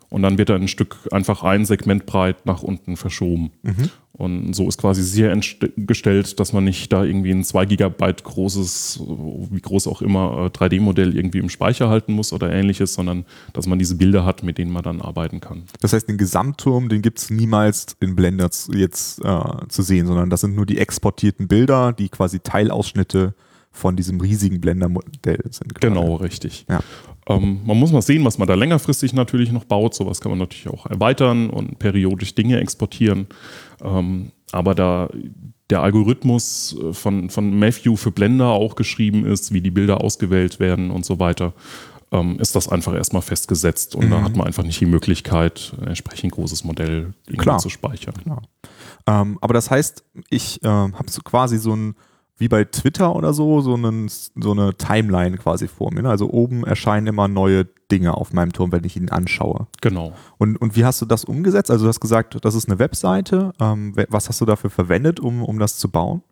und 0.09 0.23
dann 0.23 0.39
wird 0.39 0.51
er 0.51 0.57
ein 0.57 0.69
Stück 0.69 0.97
einfach 1.11 1.43
ein 1.43 1.65
Segment 1.65 2.07
breit 2.07 2.47
nach 2.47 2.63
unten 2.63 2.97
verschoben. 2.97 3.51
Mhm. 3.63 3.91
Und 4.13 4.55
so 4.55 4.67
ist 4.67 4.79
quasi 4.81 5.03
sichergestellt, 5.03 6.41
dass 6.41 6.55
man 6.55 6.65
nicht 6.65 6.91
da 6.91 7.05
irgendwie 7.05 7.33
ein 7.33 7.45
2 7.45 7.67
Gigabyte 7.67 8.25
großes, 8.25 9.03
wie 9.51 9.61
groß 9.61 9.87
auch 9.89 10.01
immer, 10.01 10.47
3D-Modell 10.55 11.15
äh, 11.15 11.19
irgendwie 11.19 11.39
im 11.39 11.51
Speicher 11.51 11.91
halten 11.91 12.15
muss 12.15 12.33
oder 12.33 12.51
ähnliches, 12.51 12.95
sondern 12.95 13.27
dass 13.53 13.67
man 13.67 13.79
diese 13.79 13.97
Bilder 13.97 14.25
hat, 14.25 14.43
mit 14.43 14.57
denen 14.57 14.73
man 14.73 14.83
dann 14.83 15.03
arbeiten 15.03 15.41
kann. 15.41 15.65
Das 15.83 15.93
heißt, 15.93 16.09
den 16.09 16.17
Gesamtturm, 16.17 16.89
den 16.89 17.03
gibt 17.03 17.19
es 17.19 17.29
niemals 17.29 17.95
in 18.01 18.17
Blender 18.17 18.49
jetzt 18.73 19.23
äh, 19.23 19.41
zu 19.69 19.83
sehen, 19.83 20.07
sondern 20.07 20.31
das 20.31 20.41
sind 20.41 20.55
nur 20.55 20.65
die 20.65 20.79
exportierten 20.79 21.47
Bilder, 21.47 21.93
die 21.93 22.09
quasi 22.09 22.41
Teilausschnitte 22.41 23.35
von 23.77 23.97
diesem 23.97 24.21
riesigen 24.21 24.61
Blender-Modell 24.61 25.43
sind. 25.51 25.75
Gerade. 25.75 25.95
Genau, 25.95 26.17
richtig. 26.17 26.67
Ja. 26.69 26.81
Ähm, 27.29 27.61
man 27.65 27.79
muss 27.79 27.93
mal 27.93 28.03
sehen, 28.03 28.25
was 28.25 28.39
man 28.39 28.49
da 28.49 28.55
längerfristig 28.55 29.13
natürlich 29.13 29.53
noch 29.53 29.65
baut. 29.65 29.95
Sowas 29.95 30.21
kann 30.21 30.31
man 30.31 30.39
natürlich 30.39 30.69
auch 30.69 30.87
erweitern 30.87 31.51
und 31.51 31.79
periodisch 31.79 32.35
Dinge 32.35 32.61
exportieren. 32.61 33.27
Ähm, 33.83 34.33
aber 34.53 34.75
da 34.75 35.11
der 35.69 35.83
Algorithmus 35.83 36.77
äh, 36.81 36.93
von, 36.93 37.29
von 37.29 37.59
Matthew 37.59 37.97
für 37.97 38.13
Blender 38.13 38.49
auch 38.49 38.77
geschrieben 38.77 39.27
ist, 39.27 39.53
wie 39.53 39.61
die 39.61 39.73
Bilder 39.73 40.01
ausgewählt 40.01 40.61
werden 40.61 40.91
und 40.91 41.05
so 41.05 41.19
weiter, 41.19 41.53
ähm, 42.13 42.39
ist 42.39 42.55
das 42.55 42.69
einfach 42.69 42.95
erstmal 42.95 43.23
festgesetzt 43.23 43.97
und 43.97 44.07
mhm. 44.07 44.11
da 44.11 44.23
hat 44.23 44.37
man 44.37 44.47
einfach 44.47 44.63
nicht 44.63 44.81
die 44.81 44.87
Möglichkeit, 44.87 45.75
ein 45.81 45.89
entsprechend 45.89 46.33
großes 46.33 46.63
Modell 46.65 47.15
zu 47.59 47.69
speichern. 47.69 48.15
Klar. 48.23 48.43
Ähm, 49.09 49.39
aber 49.41 49.55
das 49.55 49.71
heißt, 49.71 50.05
ich 50.31 50.63
äh, 50.63 50.69
habe 50.69 51.11
so 51.11 51.21
quasi 51.23 51.59
so 51.59 51.75
ein 51.75 51.97
wie 52.39 52.49
bei 52.49 52.65
Twitter 52.65 53.15
oder 53.17 53.33
so, 53.33 53.61
so, 53.61 53.75
einen, 53.75 54.09
so 54.09 54.53
eine 54.53 54.75
Timeline 54.75 55.39
quasi 55.39 55.69
vor 55.69 55.93
mir. 55.93 56.03
Ne? 56.03 56.11
Also 56.11 56.31
oben 56.31 56.65
erscheinen 56.65 57.07
immer 57.07 57.29
neue 57.29 57.67
Dinge 57.91 58.15
auf 58.15 58.33
meinem 58.33 58.53
Turm, 58.53 58.73
wenn 58.73 58.85
ich 58.85 58.97
ihn 58.97 59.09
anschaue. 59.09 59.67
Genau. 59.81 60.13
Und, 60.39 60.57
und 60.57 60.77
wie 60.77 60.85
hast 60.85 61.01
du 61.01 61.07
das 61.07 61.25
umgesetzt? 61.25 61.71
Also 61.71 61.85
du 61.85 61.89
hast 61.89 62.01
gesagt, 62.01 62.39
das 62.45 62.55
ist 62.55 62.69
eine 62.69 62.79
Webseite. 62.79 63.53
Ähm, 63.61 63.95
was 64.09 64.29
hast 64.29 64.41
du 64.41 64.45
dafür 64.45 64.71
verwendet, 64.71 65.19
um, 65.19 65.43
um 65.43 65.59
das 65.59 65.79
zu 65.79 65.91
bauen? 65.91 66.23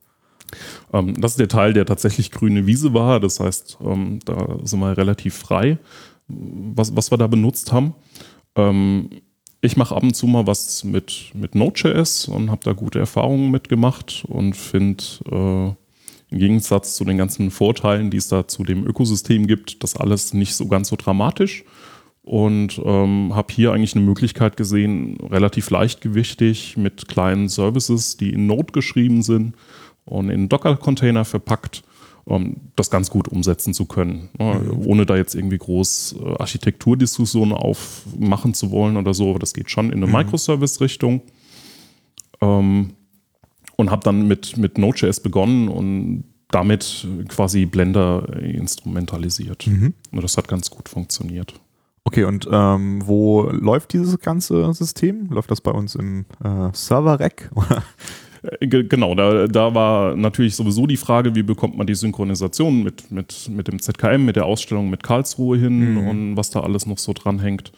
Ähm, 0.92 1.18
das 1.20 1.32
ist 1.32 1.40
der 1.40 1.48
Teil, 1.48 1.72
der 1.72 1.86
tatsächlich 1.86 2.30
grüne 2.30 2.66
Wiese 2.66 2.92
war. 2.92 3.20
Das 3.20 3.40
heißt, 3.40 3.78
ähm, 3.82 4.18
da 4.26 4.58
sind 4.62 4.80
wir 4.80 4.96
relativ 4.96 5.34
frei, 5.34 5.78
was, 6.28 6.94
was 6.94 7.10
wir 7.10 7.18
da 7.18 7.28
benutzt 7.28 7.72
haben. 7.72 7.94
Ähm, 8.56 9.08
ich 9.62 9.78
mache 9.78 9.96
ab 9.96 10.02
und 10.02 10.14
zu 10.14 10.26
mal 10.26 10.46
was 10.46 10.84
mit, 10.84 11.30
mit 11.32 11.54
Node.js 11.54 12.28
und 12.28 12.50
habe 12.50 12.60
da 12.62 12.74
gute 12.74 12.98
Erfahrungen 12.98 13.50
mitgemacht 13.50 14.26
und 14.28 14.54
finde 14.54 15.04
äh, 15.30 15.83
im 16.34 16.40
Gegensatz 16.40 16.96
zu 16.96 17.04
den 17.04 17.16
ganzen 17.16 17.52
Vorteilen, 17.52 18.10
die 18.10 18.16
es 18.16 18.26
da 18.26 18.48
zu 18.48 18.64
dem 18.64 18.84
Ökosystem 18.84 19.46
gibt, 19.46 19.84
das 19.84 19.96
alles 19.96 20.34
nicht 20.34 20.56
so 20.56 20.66
ganz 20.66 20.88
so 20.88 20.96
dramatisch. 20.96 21.64
Und 22.22 22.80
ähm, 22.84 23.34
habe 23.34 23.52
hier 23.52 23.72
eigentlich 23.72 23.94
eine 23.94 24.04
Möglichkeit 24.04 24.56
gesehen, 24.56 25.18
relativ 25.30 25.70
leichtgewichtig 25.70 26.76
mit 26.76 27.06
kleinen 27.06 27.48
Services, 27.48 28.16
die 28.16 28.32
in 28.32 28.46
Node 28.46 28.72
geschrieben 28.72 29.22
sind 29.22 29.54
und 30.06 30.30
in 30.30 30.48
Docker-Container 30.48 31.24
verpackt, 31.24 31.84
ähm, 32.26 32.56
das 32.74 32.90
ganz 32.90 33.10
gut 33.10 33.28
umsetzen 33.28 33.72
zu 33.72 33.84
können. 33.84 34.30
Ne? 34.38 34.54
Mhm. 34.54 34.86
Ohne 34.86 35.06
da 35.06 35.16
jetzt 35.16 35.34
irgendwie 35.34 35.58
groß 35.58 36.16
äh, 36.18 36.34
Architekturdiskussionen 36.38 37.52
aufmachen 37.52 38.54
zu 38.54 38.70
wollen 38.72 38.96
oder 38.96 39.14
so, 39.14 39.30
aber 39.30 39.38
das 39.38 39.52
geht 39.52 39.70
schon 39.70 39.90
in 39.90 40.02
eine 40.02 40.06
mhm. 40.06 40.12
Microservice-Richtung. 40.12 41.22
Ähm, 42.40 42.94
und 43.76 43.90
habe 43.90 44.02
dann 44.02 44.26
mit, 44.28 44.56
mit 44.56 44.78
Node.js 44.78 45.20
begonnen 45.20 45.68
und 45.68 46.24
damit 46.50 47.06
quasi 47.28 47.66
Blender 47.66 48.28
instrumentalisiert. 48.40 49.66
Mhm. 49.66 49.94
Und 50.12 50.22
das 50.22 50.36
hat 50.36 50.46
ganz 50.48 50.70
gut 50.70 50.88
funktioniert. 50.88 51.54
Okay, 52.04 52.24
und 52.24 52.46
ähm, 52.52 53.02
wo 53.04 53.48
läuft 53.50 53.94
dieses 53.94 54.18
ganze 54.20 54.72
System? 54.74 55.26
Läuft 55.30 55.50
das 55.50 55.60
bei 55.60 55.70
uns 55.70 55.94
im 55.94 56.26
äh, 56.42 56.68
Server-Rack? 56.72 57.50
Äh, 58.60 58.66
genau, 58.66 59.14
da, 59.14 59.46
da 59.46 59.74
war 59.74 60.16
natürlich 60.16 60.54
sowieso 60.54 60.86
die 60.86 60.98
Frage, 60.98 61.34
wie 61.34 61.42
bekommt 61.42 61.78
man 61.78 61.86
die 61.86 61.94
Synchronisation 61.94 62.82
mit, 62.82 63.10
mit, 63.10 63.48
mit 63.48 63.68
dem 63.68 63.80
ZKM, 63.80 64.22
mit 64.22 64.36
der 64.36 64.44
Ausstellung 64.44 64.90
mit 64.90 65.02
Karlsruhe 65.02 65.56
hin 65.56 65.94
mhm. 65.94 66.08
und 66.08 66.36
was 66.36 66.50
da 66.50 66.60
alles 66.60 66.84
noch 66.84 66.98
so 66.98 67.14
dranhängt. 67.14 67.72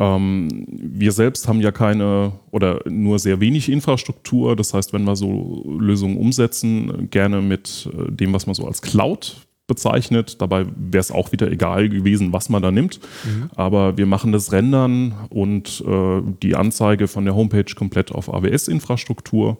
Ähm, 0.00 0.66
wir 0.66 1.12
selbst 1.12 1.46
haben 1.46 1.60
ja 1.60 1.70
keine 1.70 2.32
oder 2.50 2.80
nur 2.88 3.18
sehr 3.18 3.38
wenig 3.38 3.68
Infrastruktur. 3.68 4.56
Das 4.56 4.72
heißt, 4.72 4.94
wenn 4.94 5.04
wir 5.04 5.14
so 5.14 5.62
Lösungen 5.78 6.16
umsetzen, 6.16 7.10
gerne 7.10 7.42
mit 7.42 7.88
äh, 7.92 8.10
dem, 8.10 8.32
was 8.32 8.46
man 8.46 8.54
so 8.54 8.66
als 8.66 8.80
Cloud 8.80 9.36
bezeichnet. 9.66 10.40
Dabei 10.40 10.64
wäre 10.66 11.00
es 11.00 11.12
auch 11.12 11.32
wieder 11.32 11.52
egal 11.52 11.90
gewesen, 11.90 12.32
was 12.32 12.48
man 12.48 12.62
da 12.62 12.72
nimmt. 12.72 12.98
Mhm. 13.24 13.50
Aber 13.54 13.98
wir 13.98 14.06
machen 14.06 14.32
das 14.32 14.52
Rendern 14.52 15.14
und 15.28 15.84
äh, 15.86 16.22
die 16.42 16.56
Anzeige 16.56 17.06
von 17.06 17.26
der 17.26 17.36
Homepage 17.36 17.72
komplett 17.76 18.10
auf 18.10 18.32
AWS-Infrastruktur. 18.32 19.58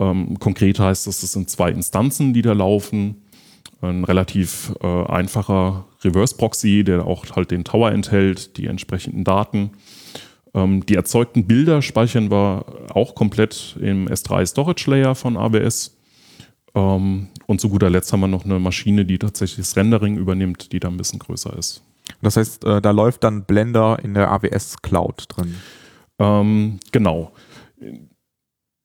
Ähm, 0.00 0.38
konkret 0.40 0.80
heißt 0.80 1.06
das, 1.06 1.22
es 1.22 1.32
sind 1.32 1.50
zwei 1.50 1.70
Instanzen, 1.70 2.34
die 2.34 2.42
da 2.42 2.52
laufen 2.52 3.22
ein 3.80 4.04
relativ 4.04 4.74
äh, 4.82 5.04
einfacher 5.06 5.84
Reverse-Proxy, 6.02 6.84
der 6.84 7.06
auch 7.06 7.24
halt 7.36 7.50
den 7.50 7.64
Tower 7.64 7.92
enthält, 7.92 8.56
die 8.56 8.66
entsprechenden 8.66 9.24
Daten. 9.24 9.70
Ähm, 10.54 10.84
die 10.86 10.94
erzeugten 10.94 11.46
Bilder 11.46 11.82
speichern 11.82 12.30
wir 12.30 12.64
auch 12.92 13.14
komplett 13.14 13.76
im 13.80 14.08
S3 14.08 14.46
Storage 14.46 14.90
Layer 14.90 15.14
von 15.14 15.36
AWS. 15.36 15.96
Ähm, 16.74 17.28
und 17.46 17.60
zu 17.60 17.68
guter 17.68 17.90
Letzt 17.90 18.12
haben 18.12 18.20
wir 18.20 18.28
noch 18.28 18.44
eine 18.44 18.58
Maschine, 18.58 19.04
die 19.04 19.18
tatsächlich 19.18 19.66
das 19.66 19.76
Rendering 19.76 20.16
übernimmt, 20.16 20.72
die 20.72 20.80
da 20.80 20.88
ein 20.88 20.96
bisschen 20.96 21.18
größer 21.18 21.56
ist. 21.56 21.82
Das 22.22 22.36
heißt, 22.36 22.64
äh, 22.64 22.80
da 22.80 22.90
läuft 22.90 23.24
dann 23.24 23.44
Blender 23.44 23.98
in 24.02 24.14
der 24.14 24.30
AWS 24.30 24.82
Cloud 24.82 25.26
drin. 25.28 25.54
Ähm, 26.18 26.80
genau. 26.90 27.32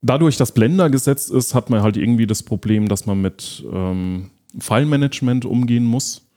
Dadurch, 0.02 0.38
dass 0.38 0.52
Blender 0.52 0.90
gesetzt 0.90 1.32
ist, 1.32 1.56
hat 1.56 1.70
man 1.70 1.82
halt 1.82 1.98
irgendwie 1.98 2.28
das 2.28 2.44
Problem, 2.44 2.90
dass 2.90 3.06
man 3.06 3.22
mit 3.22 3.66
ähm, 3.72 4.30
File-Management 4.60 5.46
umgehen 5.46 5.86
muss. 5.86 6.28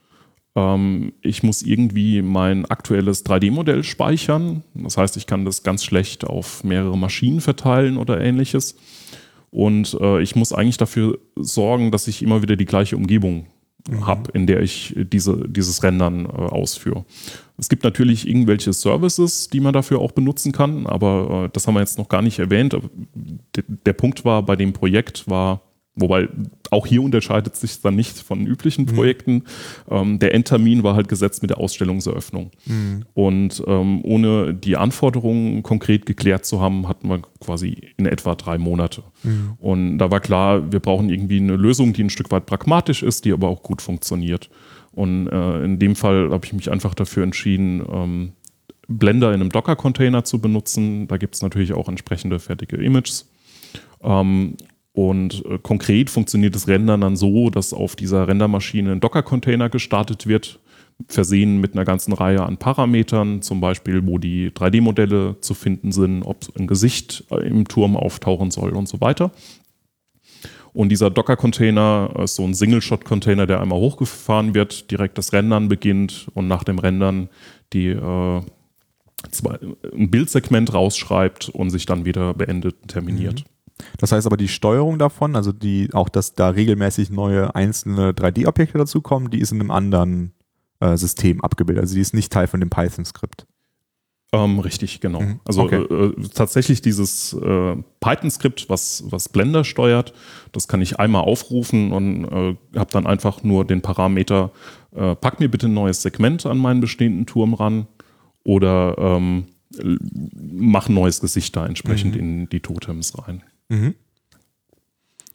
Ähm, 0.57 1.13
ich 1.21 1.43
muss 1.43 1.63
irgendwie 1.63 2.23
mein 2.23 2.65
aktuelles 2.65 3.25
3D-Modell 3.25 3.85
speichern. 3.85 4.65
Das 4.75 4.97
heißt, 4.97 5.17
ich 5.17 5.27
kann 5.27 5.45
das 5.45 5.63
ganz 5.63 5.85
schlecht 5.85 6.25
auf 6.25 6.65
mehrere 6.65 6.99
Maschinen 6.99 7.41
verteilen 7.41 7.99
oder 7.99 8.21
ähnliches. 8.21 8.77
Und 9.51 9.97
äh, 10.01 10.21
ich 10.23 10.35
muss 10.35 10.53
eigentlich 10.53 10.79
dafür 10.79 11.19
sorgen, 11.37 11.91
dass 11.91 12.09
ich 12.09 12.23
immer 12.23 12.43
wieder 12.43 12.57
die 12.57 12.65
gleiche 12.65 12.97
Umgebung 12.97 13.47
mhm. 13.89 14.07
habe, 14.07 14.31
in 14.33 14.47
der 14.47 14.61
ich 14.61 14.95
diese, 14.97 15.49
dieses 15.49 15.83
Rendern 15.83 16.27
äh, 16.27 16.29
ausführe. 16.29 17.05
Es 17.59 17.69
gibt 17.69 17.85
natürlich 17.85 18.29
irgendwelche 18.29 18.73
Services, 18.73 19.49
die 19.49 19.61
man 19.61 19.73
dafür 19.73 20.01
auch 20.01 20.13
benutzen 20.13 20.53
kann, 20.53 20.87
aber 20.87 21.45
äh, 21.45 21.51
das 21.53 21.67
haben 21.67 21.75
wir 21.75 21.81
jetzt 21.81 21.99
noch 21.99 22.09
gar 22.09 22.23
nicht 22.23 22.39
erwähnt. 22.39 22.77
Der, 23.55 23.65
der 23.69 23.93
Punkt 23.93 24.25
war 24.25 24.43
bei 24.43 24.57
dem 24.57 24.73
Projekt 24.73 25.29
war, 25.29 25.63
Wobei 25.99 26.29
auch 26.73 26.87
hier 26.87 27.03
unterscheidet 27.03 27.57
sich 27.57 27.81
dann 27.81 27.97
nicht 27.97 28.19
von 28.19 28.47
üblichen 28.47 28.85
mhm. 28.85 28.95
Projekten. 28.95 29.45
Ähm, 29.91 30.19
der 30.19 30.35
Endtermin 30.35 30.83
war 30.83 30.95
halt 30.95 31.09
gesetzt 31.09 31.43
mit 31.43 31.51
der 31.51 31.59
Ausstellungseröffnung. 31.59 32.51
Mhm. 32.65 33.05
Und 33.15 33.63
ähm, 33.67 34.05
ohne 34.05 34.55
die 34.55 34.77
Anforderungen 34.77 35.63
konkret 35.63 36.07
geklärt 36.07 36.45
zu 36.45 36.61
haben, 36.61 36.89
hatten 36.89 37.09
wir 37.09 37.21
quasi 37.41 37.93
in 37.97 38.07
etwa 38.07 38.35
drei 38.35 38.59
Monate. 38.59 39.03
Mhm. 39.23 39.53
Und 39.59 39.99
da 39.99 40.11
war 40.11 40.21
klar, 40.21 40.73
wir 40.73 40.81
brauchen 40.81 41.09
irgendwie 41.11 41.39
eine 41.39 41.57
Lösung, 41.57 41.93
die 41.93 42.05
ein 42.05 42.11
Stück 42.11 42.31
weit 42.31 42.47
pragmatisch 42.47 43.03
ist, 43.03 43.25
die 43.25 43.33
aber 43.33 43.49
auch 43.49 43.63
gut 43.63 43.83
funktioniert. 43.83 44.51
Und 44.93 45.29
äh, 45.29 45.63
in 45.63 45.79
dem 45.79 45.95
Fall 45.95 46.31
habe 46.31 46.47
ich 46.47 46.53
mich 46.53 46.71
einfach 46.71 46.95
dafür 46.95 47.23
entschieden, 47.23 47.83
ähm, 47.93 48.33
Blender 48.89 49.29
in 49.35 49.41
einem 49.41 49.51
Docker-Container 49.51 50.25
zu 50.25 50.41
benutzen. 50.41 51.09
Da 51.09 51.17
gibt 51.17 51.35
es 51.35 51.43
natürlich 51.43 51.73
auch 51.73 51.89
entsprechende 51.89 52.39
fertige 52.39 52.77
Images. 52.77 53.29
Ähm, 54.03 54.57
und 54.97 55.45
äh, 55.45 55.59
konkret 55.59 56.09
funktioniert 56.09 56.55
das 56.55 56.69
Rendern 56.69 57.03
dann 57.03 57.17
so, 57.17 57.51
dass 57.51 57.75
auf 57.75 57.97
dieser 57.97 58.29
Rendermaschine 58.29 58.93
ein 58.93 59.01
Docker-Container 59.01 59.69
gestartet 59.69 60.27
wird, 60.27 60.59
versehen 61.07 61.61
mit 61.61 61.75
einer 61.75 61.85
ganzen 61.85 62.15
Reihe 62.15 62.43
an 62.43 62.57
Parametern, 62.57 63.43
zum 63.43 63.61
Beispiel, 63.61 64.07
wo 64.07 64.17
die 64.17 64.51
3D-Modelle 64.53 65.37
zu 65.43 65.53
finden 65.53 65.93
sind, 65.93 66.23
ob 66.23 66.47
ein 66.59 66.67
Gesicht 66.67 67.25
äh, 67.31 67.47
im 67.47 67.69
Turm 67.69 67.95
auftauchen 67.95 68.51
soll 68.51 68.71
und 68.71 68.89
so 68.89 69.03
weiter. 69.03 69.33
Und 70.73 70.89
dieser 70.89 71.11
Docker-Container 71.11 72.15
ist 72.23 72.37
so 72.37 72.45
ein 72.45 72.55
Single-Shot-Container, 72.55 73.47
der 73.47 73.61
einmal 73.61 73.79
hochgefahren 73.79 74.55
wird, 74.55 74.91
direkt 74.91 75.19
das 75.19 75.35
Rendern 75.35 75.69
beginnt 75.69 76.29
und 76.33 76.49
nach 76.49 76.65
dem 76.65 76.79
Rendern 76.79 77.29
die 77.75 77.89
äh, 77.89 78.41
zwei, 79.31 79.59
ein 79.95 80.11
Bildsegment 80.11 80.73
rausschreibt 80.73 81.51
und 81.51 81.69
sich 81.69 81.85
dann 81.85 82.07
wieder 82.07 82.33
beendet 82.33 82.77
und 82.81 82.89
terminiert. 82.89 83.41
Mhm. 83.41 83.56
Das 83.99 84.13
heißt 84.13 84.27
aber 84.27 84.37
die 84.37 84.49
Steuerung 84.49 84.99
davon, 84.99 85.37
also 85.37 85.53
die 85.53 85.91
auch, 85.93 86.09
dass 86.09 86.35
da 86.35 86.49
regelmäßig 86.51 87.11
neue 87.11 87.55
einzelne 87.55 88.13
3D-Objekte 88.13 88.79
dazukommen, 88.79 89.31
die 89.31 89.41
ist 89.41 89.53
in 89.53 89.61
einem 89.61 89.71
anderen 89.71 90.33
äh, 90.81 90.97
System 90.97 91.43
abgebildet. 91.43 91.83
Also 91.83 91.95
die 91.95 92.01
ist 92.01 92.15
nicht 92.15 92.33
Teil 92.33 92.47
von 92.47 92.61
dem 92.61 92.71
Python-Skript. 92.71 93.47
Ähm, 94.33 94.59
richtig, 94.59 95.01
genau. 95.01 95.21
Mhm. 95.21 95.41
Also 95.45 95.63
okay. 95.63 95.83
äh, 95.83 96.13
tatsächlich 96.35 96.83
dieses 96.83 97.33
äh, 97.33 97.77
Python-Skript, 98.01 98.69
was, 98.69 99.05
was 99.07 99.29
Blender 99.29 99.65
steuert, 99.65 100.13
das 100.53 100.69
kann 100.69 100.83
ich 100.83 100.99
einmal 100.99 101.23
aufrufen 101.23 101.93
und 101.93 102.25
äh, 102.25 102.57
habe 102.79 102.91
dann 102.91 103.07
einfach 103.07 103.43
nur 103.45 103.65
den 103.65 103.83
Parameter, 103.83 104.51
äh, 104.95 105.15
pack 105.15 105.39
mir 105.39 105.49
bitte 105.49 105.67
ein 105.67 105.75
neues 105.75 106.03
Segment 106.03 106.45
an 106.45 106.59
meinen 106.59 106.81
bestehenden 106.81 107.27
Turm 107.27 107.55
ran 107.55 107.87
oder 108.43 108.97
ähm, 108.99 109.47
mach 110.35 110.89
ein 110.89 110.95
neues 110.95 111.21
Gesicht 111.21 111.55
da 111.57 111.67
entsprechend 111.67 112.15
mhm. 112.15 112.21
in 112.21 112.49
die 112.49 112.61
Totems 112.61 113.17
rein. 113.19 113.43
Mhm. 113.69 113.95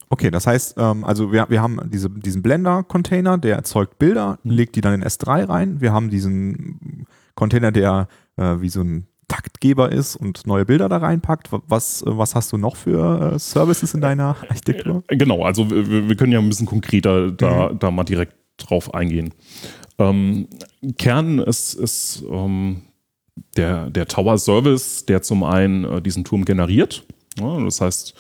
Okay, 0.10 0.30
das 0.30 0.46
heißt, 0.46 0.76
ähm, 0.78 1.06
also 1.06 1.32
wir, 1.32 1.50
wir 1.50 1.62
haben 1.62 1.80
diese, 1.90 2.10
diesen 2.10 2.42
Blender-Container, 2.42 3.38
der 3.38 3.56
erzeugt 3.56 3.98
Bilder, 3.98 4.40
mhm. 4.44 4.52
legt 4.52 4.76
die 4.76 4.82
dann 4.82 4.94
in 4.94 5.04
S3 5.04 5.48
rein. 5.48 5.80
Wir 5.80 5.94
haben 5.94 6.10
diesen 6.10 7.08
Container, 7.36 7.72
der 7.72 8.10
äh, 8.36 8.56
wie 8.60 8.68
so 8.68 8.82
ein 8.82 9.08
Taktgeber 9.30 9.90
ist 9.90 10.18
und 10.18 10.46
neue 10.46 10.66
Bilder 10.66 10.90
da 10.90 10.98
reinpackt. 10.98 11.50
Was, 11.52 12.04
was 12.06 12.36
hast 12.36 12.52
du 12.52 12.58
noch 12.58 12.76
für 12.76 13.36
äh, 13.36 13.40
Services 13.40 13.94
in 13.94 14.02
deiner 14.02 14.36
Architektur? 14.50 15.04
Äh, 15.08 15.16
genau, 15.16 15.46
also 15.46 15.70
wir, 15.72 16.10
wir, 16.10 16.16
können 16.18 16.34
ja 16.34 16.40
ein 16.40 16.50
bisschen 16.50 16.68
konkreter 16.68 17.32
da, 17.32 17.70
mhm. 17.70 17.80
da 17.80 17.90
mal 17.90 18.04
direkt 18.04 18.36
drauf 18.58 18.94
eingehen. 18.94 19.34
Ähm, 19.98 20.50
Kern 20.98 21.40
ist, 21.40 21.74
ist 21.76 22.26
ähm, 22.30 22.82
der, 23.56 23.90
der 23.90 24.08
Tower 24.08 24.38
Service, 24.38 25.06
der 25.06 25.22
zum 25.22 25.46
einen 25.46 25.86
äh, 25.86 26.02
diesen 26.02 26.26
Turm 26.26 26.44
generiert 26.44 27.06
ja, 27.40 27.64
das 27.64 27.82
heißt, 27.82 28.16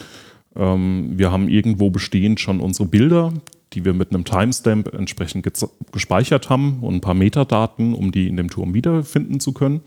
ähm, 0.55 1.11
wir 1.15 1.31
haben 1.31 1.47
irgendwo 1.47 1.89
bestehend 1.89 2.39
schon 2.39 2.59
unsere 2.59 2.87
Bilder, 2.87 3.33
die 3.73 3.85
wir 3.85 3.93
mit 3.93 4.13
einem 4.13 4.25
Timestamp 4.25 4.93
entsprechend 4.93 5.47
gespeichert 5.91 6.49
haben 6.49 6.79
und 6.81 6.95
ein 6.95 7.01
paar 7.01 7.13
Metadaten, 7.13 7.93
um 7.93 8.11
die 8.11 8.27
in 8.27 8.37
dem 8.37 8.49
Turm 8.49 8.73
wiederfinden 8.73 9.39
zu 9.39 9.53
können. 9.53 9.81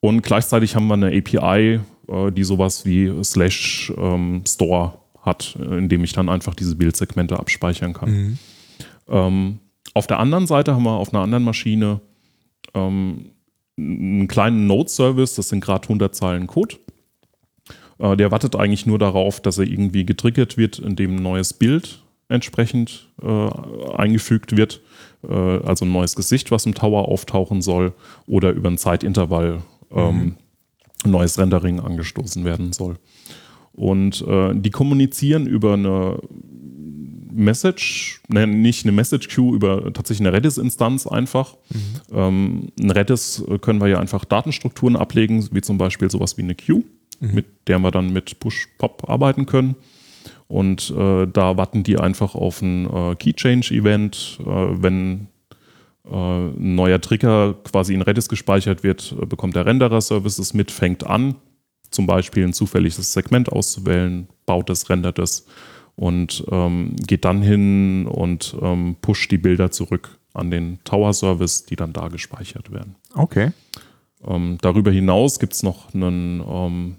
Und 0.00 0.22
gleichzeitig 0.22 0.76
haben 0.76 0.86
wir 0.86 0.94
eine 0.94 1.08
API, 1.08 1.80
äh, 2.08 2.32
die 2.32 2.44
sowas 2.44 2.86
wie 2.86 3.12
slash 3.22 3.92
ähm, 3.96 4.42
store 4.46 4.94
hat, 5.20 5.56
in 5.56 5.88
dem 5.88 6.04
ich 6.04 6.12
dann 6.12 6.28
einfach 6.28 6.54
diese 6.54 6.76
Bildsegmente 6.76 7.38
abspeichern 7.38 7.92
kann. 7.92 8.10
Mhm. 8.10 8.38
Ähm, 9.08 9.58
auf 9.94 10.06
der 10.06 10.20
anderen 10.20 10.46
Seite 10.46 10.74
haben 10.74 10.84
wir 10.84 10.92
auf 10.92 11.12
einer 11.12 11.22
anderen 11.22 11.44
Maschine 11.44 12.00
ähm, 12.74 13.30
einen 13.78 14.28
kleinen 14.28 14.66
Node-Service, 14.66 15.34
das 15.34 15.48
sind 15.48 15.62
gerade 15.62 15.84
100 15.84 16.14
Zeilen 16.14 16.46
Code. 16.46 16.76
Äh, 17.98 18.16
der 18.16 18.30
wartet 18.30 18.56
eigentlich 18.56 18.86
nur 18.86 18.98
darauf, 18.98 19.40
dass 19.40 19.58
er 19.58 19.66
irgendwie 19.66 20.04
getriggert 20.04 20.56
wird, 20.56 20.78
indem 20.78 21.16
ein 21.16 21.22
neues 21.22 21.52
Bild 21.52 22.02
entsprechend 22.28 23.08
äh, 23.22 23.48
eingefügt 23.96 24.56
wird, 24.56 24.80
äh, 25.28 25.32
also 25.32 25.84
ein 25.84 25.92
neues 25.92 26.16
Gesicht, 26.16 26.50
was 26.50 26.66
im 26.66 26.74
Tower 26.74 27.08
auftauchen 27.08 27.62
soll, 27.62 27.92
oder 28.26 28.50
über 28.50 28.68
ein 28.68 28.78
Zeitintervall 28.78 29.62
ähm, 29.92 30.16
mhm. 30.16 30.34
ein 31.04 31.10
neues 31.10 31.38
Rendering 31.38 31.80
angestoßen 31.80 32.44
werden 32.44 32.72
soll. 32.72 32.96
Und 33.72 34.22
äh, 34.26 34.54
die 34.54 34.70
kommunizieren 34.70 35.46
über 35.46 35.74
eine 35.74 36.18
Message, 37.30 38.22
ne, 38.28 38.46
nicht 38.46 38.86
eine 38.86 38.92
Message 38.92 39.28
Queue, 39.28 39.54
über 39.54 39.92
tatsächlich 39.92 40.26
eine 40.26 40.34
Redis-Instanz 40.34 41.06
einfach. 41.06 41.56
Mhm. 41.68 42.16
Ähm, 42.16 42.68
in 42.80 42.90
Redis 42.90 43.44
können 43.60 43.80
wir 43.80 43.88
ja 43.88 44.00
einfach 44.00 44.24
Datenstrukturen 44.24 44.96
ablegen, 44.96 45.46
wie 45.52 45.60
zum 45.60 45.76
Beispiel 45.76 46.10
sowas 46.10 46.38
wie 46.38 46.42
eine 46.42 46.54
Queue 46.54 46.82
mhm. 47.20 47.34
mit 47.34 47.46
der 47.68 47.78
wir 47.78 47.90
dann 47.90 48.12
mit 48.12 48.38
Push-Pop 48.40 49.08
arbeiten 49.08 49.46
können. 49.46 49.76
Und 50.48 50.90
äh, 50.90 51.26
da 51.26 51.56
warten 51.56 51.82
die 51.82 51.98
einfach 51.98 52.34
auf 52.34 52.62
ein 52.62 52.86
äh, 52.86 53.14
Key-Change-Event. 53.16 54.38
Äh, 54.40 54.44
wenn 54.44 55.28
äh, 56.04 56.14
ein 56.14 56.74
neuer 56.74 57.00
Trigger 57.00 57.54
quasi 57.64 57.94
in 57.94 58.02
Redis 58.02 58.28
gespeichert 58.28 58.82
wird, 58.82 59.14
äh, 59.20 59.26
bekommt 59.26 59.56
der 59.56 59.66
Renderer 59.66 60.00
Services 60.00 60.54
mit, 60.54 60.70
fängt 60.70 61.04
an, 61.04 61.36
zum 61.90 62.06
Beispiel 62.06 62.44
ein 62.44 62.52
zufälliges 62.52 63.12
Segment 63.12 63.50
auszuwählen, 63.50 64.28
baut 64.44 64.70
es, 64.70 64.88
rendert 64.88 65.18
es 65.18 65.46
und 65.96 66.44
ähm, 66.50 66.94
geht 67.06 67.24
dann 67.24 67.42
hin 67.42 68.06
und 68.06 68.54
ähm, 68.60 68.96
pusht 69.00 69.30
die 69.30 69.38
Bilder 69.38 69.70
zurück 69.70 70.18
an 70.34 70.50
den 70.50 70.78
Tower 70.84 71.12
Service, 71.12 71.64
die 71.64 71.76
dann 71.76 71.92
da 71.92 72.08
gespeichert 72.08 72.70
werden. 72.70 72.96
Okay. 73.14 73.52
Ähm, 74.24 74.58
darüber 74.60 74.90
hinaus 74.90 75.38
gibt 75.38 75.54
es 75.54 75.62
noch 75.62 75.92
einen 75.94 76.42
ähm, 76.46 76.96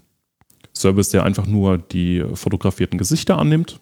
Service, 0.80 1.10
der 1.10 1.24
einfach 1.24 1.46
nur 1.46 1.78
die 1.78 2.24
fotografierten 2.34 2.98
Gesichter 2.98 3.38
annimmt. 3.38 3.80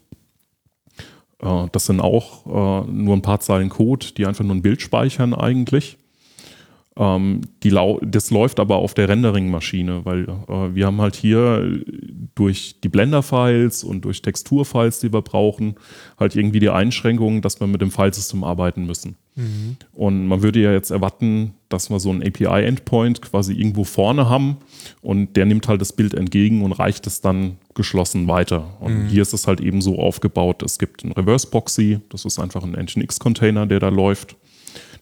Äh, 1.40 1.66
das 1.72 1.86
sind 1.86 2.00
auch 2.00 2.46
äh, 2.46 2.90
nur 2.90 3.16
ein 3.16 3.22
paar 3.22 3.40
Zeilen 3.40 3.68
Code, 3.68 4.06
die 4.16 4.26
einfach 4.26 4.44
nur 4.44 4.54
ein 4.54 4.62
Bild 4.62 4.82
speichern 4.82 5.34
eigentlich. 5.34 5.98
Ähm, 6.98 7.42
die 7.62 7.76
das 8.02 8.30
läuft 8.30 8.58
aber 8.58 8.76
auf 8.76 8.94
der 8.94 9.08
Rendering-Maschine, 9.10 10.06
weil 10.06 10.22
äh, 10.48 10.74
wir 10.74 10.86
haben 10.86 11.00
halt 11.02 11.14
hier 11.14 11.82
durch 12.34 12.80
die 12.80 12.88
Blender-Files 12.88 13.84
und 13.84 14.04
durch 14.06 14.22
Textur-Files, 14.22 15.00
die 15.00 15.12
wir 15.12 15.20
brauchen, 15.20 15.74
halt 16.18 16.36
irgendwie 16.36 16.58
die 16.58 16.70
Einschränkung, 16.70 17.42
dass 17.42 17.60
wir 17.60 17.66
mit 17.66 17.82
dem 17.82 17.90
Filesystem 17.90 18.44
arbeiten 18.44 18.86
müssen. 18.86 19.16
Mhm. 19.34 19.76
Und 19.92 20.26
man 20.26 20.42
würde 20.42 20.60
ja 20.62 20.72
jetzt 20.72 20.90
erwarten, 20.90 21.52
dass 21.68 21.90
wir 21.90 22.00
so 22.00 22.08
einen 22.08 22.22
API-Endpoint 22.22 23.20
quasi 23.20 23.52
irgendwo 23.52 23.84
vorne 23.84 24.30
haben 24.30 24.56
und 25.02 25.36
der 25.36 25.44
nimmt 25.44 25.68
halt 25.68 25.82
das 25.82 25.92
Bild 25.92 26.14
entgegen 26.14 26.62
und 26.62 26.72
reicht 26.72 27.06
es 27.06 27.20
dann 27.20 27.58
geschlossen 27.74 28.26
weiter. 28.26 28.78
Und 28.80 29.04
mhm. 29.04 29.08
hier 29.08 29.20
ist 29.20 29.34
es 29.34 29.46
halt 29.46 29.60
eben 29.60 29.82
so 29.82 29.98
aufgebaut, 29.98 30.62
es 30.62 30.78
gibt 30.78 31.04
einen 31.04 31.12
Reverse-Proxy, 31.12 32.00
das 32.08 32.24
ist 32.24 32.38
einfach 32.38 32.62
ein 32.62 32.72
Nginx-Container, 32.72 33.66
der 33.66 33.80
da 33.80 33.90
läuft 33.90 34.36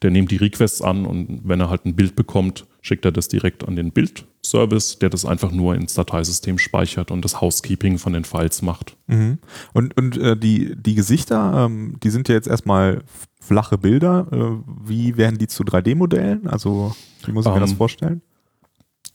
der 0.05 0.11
nimmt 0.11 0.31
die 0.31 0.37
Requests 0.37 0.83
an 0.83 1.07
und 1.07 1.41
wenn 1.45 1.61
er 1.61 1.71
halt 1.71 1.87
ein 1.87 1.97
Bild 1.97 2.15
bekommt, 2.15 2.67
schickt 2.83 3.07
er 3.07 3.11
das 3.11 3.29
direkt 3.29 3.67
an 3.67 3.75
den 3.75 3.91
Bildservice, 3.91 4.99
der 4.99 5.09
das 5.09 5.25
einfach 5.25 5.51
nur 5.51 5.75
ins 5.75 5.95
Dateisystem 5.95 6.59
speichert 6.59 7.11
und 7.11 7.25
das 7.25 7.41
Housekeeping 7.41 7.97
von 7.97 8.13
den 8.13 8.25
Files 8.25 8.61
macht. 8.61 8.99
Mhm. 9.07 9.39
Und, 9.73 9.97
und 9.97 10.19
äh, 10.19 10.37
die, 10.37 10.77
die 10.77 10.95
Gesichter, 10.95 11.65
ähm, 11.65 11.97
die 12.03 12.11
sind 12.11 12.29
ja 12.29 12.35
jetzt 12.35 12.49
erstmal 12.49 13.03
flache 13.41 13.79
Bilder. 13.79 14.27
Äh, 14.31 14.71
wie 14.87 15.17
werden 15.17 15.39
die 15.39 15.47
zu 15.47 15.63
3D-Modellen? 15.63 16.49
Also, 16.49 16.95
wie 17.25 17.33
muss 17.33 17.47
ich 17.47 17.53
mir 17.55 17.61
das 17.61 17.71
ähm, 17.71 17.77
vorstellen? 17.79 18.21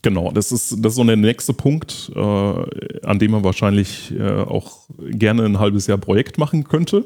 Genau, 0.02 0.32
das 0.32 0.52
ist, 0.52 0.72
das 0.84 0.94
ist 0.94 0.96
so 0.96 1.04
der 1.04 1.18
nächste 1.18 1.54
Punkt, 1.54 2.12
äh, 2.16 2.20
an 2.20 3.20
dem 3.20 3.30
man 3.30 3.44
wahrscheinlich 3.44 4.12
äh, 4.18 4.42
auch 4.42 4.88
gerne 4.98 5.46
ein 5.46 5.60
halbes 5.60 5.86
Jahr 5.86 6.00
Projekt 6.00 6.40
machen 6.40 6.64
könnte. 6.64 7.06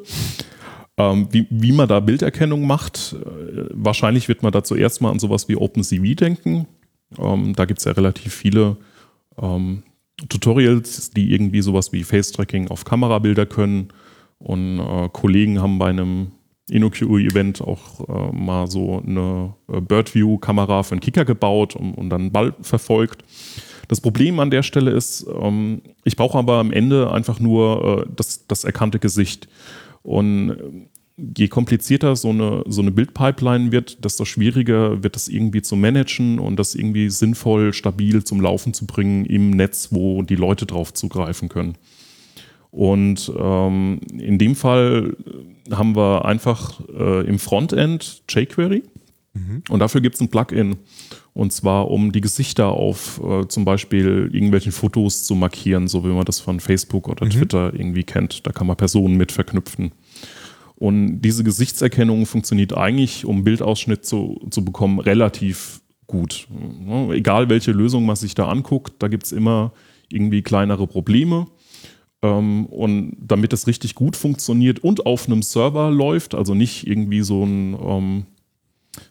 Ähm, 0.98 1.28
wie, 1.32 1.48
wie 1.50 1.72
man 1.72 1.88
da 1.88 2.00
Bilderkennung 2.00 2.68
macht, 2.68 3.16
äh, 3.20 3.66
wahrscheinlich 3.72 4.28
wird 4.28 4.44
man 4.44 4.52
da 4.52 4.64
zuerst 4.64 5.02
mal 5.02 5.12
an 5.12 5.20
sowas 5.20 5.48
wie 5.50 5.56
OpenCV 5.56 6.16
denken. 6.16 6.68
Ähm, 7.18 7.54
da 7.56 7.66
gibt 7.66 7.80
es 7.80 7.86
ja 7.86 7.94
relativ 7.94 8.34
viele 8.34 8.78
ähm, 9.42 9.84
Tutorials, 10.30 11.10
die 11.12 11.32
irgendwie 11.34 11.62
sowas 11.62 11.92
wie 11.92 12.04
Face-Tracking 12.04 12.70
auf 12.70 12.86
Kamerabilder 12.86 13.46
können. 13.46 13.90
Und 14.38 14.80
äh, 14.80 15.10
Kollegen 15.12 15.62
haben 15.62 15.80
bei 15.80 15.90
einem 15.90 16.32
InnoQ-Event 16.70 17.62
auch 17.62 18.08
äh, 18.08 18.36
mal 18.36 18.68
so 18.70 19.02
eine 19.06 19.54
äh, 19.72 19.82
Birdview-Kamera 19.82 20.84
für 20.84 20.94
einen 20.94 21.02
Kicker 21.02 21.26
gebaut 21.26 21.76
und, 21.76 21.94
und 21.96 22.10
dann 22.10 22.22
einen 22.22 22.32
Ball 22.32 22.54
verfolgt. 22.62 23.24
Das 23.88 24.00
Problem 24.00 24.40
an 24.40 24.50
der 24.50 24.64
Stelle 24.64 24.92
ist, 24.92 25.26
ähm, 25.42 25.82
ich 26.04 26.16
brauche 26.16 26.38
aber 26.38 26.56
am 26.56 26.72
Ende 26.72 27.12
einfach 27.12 27.40
nur 27.40 28.06
äh, 28.06 28.10
das, 28.16 28.48
das 28.48 28.64
erkannte 28.64 29.00
Gesicht. 29.00 29.48
Und 30.04 30.50
äh, 30.52 30.88
je 31.18 31.48
komplizierter 31.48 32.16
so 32.16 32.30
eine, 32.30 32.64
so 32.68 32.82
eine 32.82 32.92
Bildpipeline 32.92 33.72
wird, 33.72 34.04
desto 34.04 34.26
schwieriger 34.26 35.04
wird 35.04 35.16
das 35.16 35.28
irgendwie 35.28 35.62
zu 35.62 35.76
managen 35.76 36.40
und 36.40 36.58
das 36.58 36.76
irgendwie 36.76 37.10
sinnvoll, 37.10 37.74
stabil 37.74 38.24
zum 38.24 38.42
Laufen 38.42 38.74
zu 38.74 38.86
bringen 38.86 39.26
im 39.26 39.52
Netz, 39.52 39.90
wo 39.92 40.22
die 40.24 40.36
Leute 40.36 40.66
drauf 40.66 40.94
zugreifen 40.94 41.50
können. 41.50 41.78
Und 42.72 43.32
ähm, 43.38 44.00
in 44.18 44.40
dem 44.40 44.56
Fall 44.56 45.16
haben 45.72 45.96
wir 45.96 46.26
einfach 46.26 46.82
äh, 46.90 47.26
im 47.28 47.38
Frontend 47.38 48.24
jQuery 48.28 48.84
mhm. 49.34 49.64
und 49.70 49.80
dafür 49.80 50.02
gibt 50.02 50.16
es 50.16 50.22
ein 50.22 50.30
Plugin. 50.30 50.78
Und 51.34 51.52
zwar, 51.52 51.90
um 51.90 52.12
die 52.12 52.22
Gesichter 52.22 52.68
auf 52.68 53.20
äh, 53.24 53.48
zum 53.48 53.66
Beispiel 53.66 54.30
irgendwelchen 54.32 54.72
Fotos 54.72 55.24
zu 55.24 55.34
markieren, 55.34 55.88
so 55.88 56.04
wie 56.04 56.10
man 56.10 56.26
das 56.26 56.40
von 56.40 56.60
Facebook 56.60 57.08
oder 57.08 57.26
mhm. 57.26 57.32
Twitter 57.32 57.74
irgendwie 57.74 58.04
kennt. 58.04 58.46
Da 58.46 58.52
kann 58.52 58.68
man 58.68 58.78
Personen 58.78 59.18
mit 59.18 59.32
verknüpfen. 59.32 59.92
Und 60.76 61.22
diese 61.22 61.44
Gesichtserkennung 61.44 62.26
funktioniert 62.26 62.76
eigentlich, 62.76 63.26
um 63.26 63.44
Bildausschnitt 63.44 64.06
zu, 64.06 64.42
zu 64.50 64.66
bekommen, 64.66 65.00
relativ 65.00 65.82
gut. 66.08 66.48
Egal 67.12 67.50
welche 67.50 67.72
Lösung 67.72 68.06
man 68.06 68.16
sich 68.16 68.36
da 68.36 68.48
anguckt, 68.48 68.94
da 69.00 69.08
gibt 69.08 69.26
es 69.26 69.32
immer 69.32 69.72
irgendwie 70.10 70.42
kleinere 70.42 70.86
Probleme. 70.88 71.48
Ähm, 72.22 72.66
und 72.68 73.18
damit 73.20 73.54
es 73.54 73.68
richtig 73.68 73.96
gut 73.96 74.16
funktioniert 74.16 74.80
und 74.80 75.06
auf 75.06 75.28
einem 75.28 75.42
Server 75.42 75.92
läuft, 75.92 76.36
also 76.36 76.54
nicht 76.54 76.88
irgendwie 76.88 77.22
so 77.22 77.44
ein 77.44 77.78
ähm, 77.80 78.26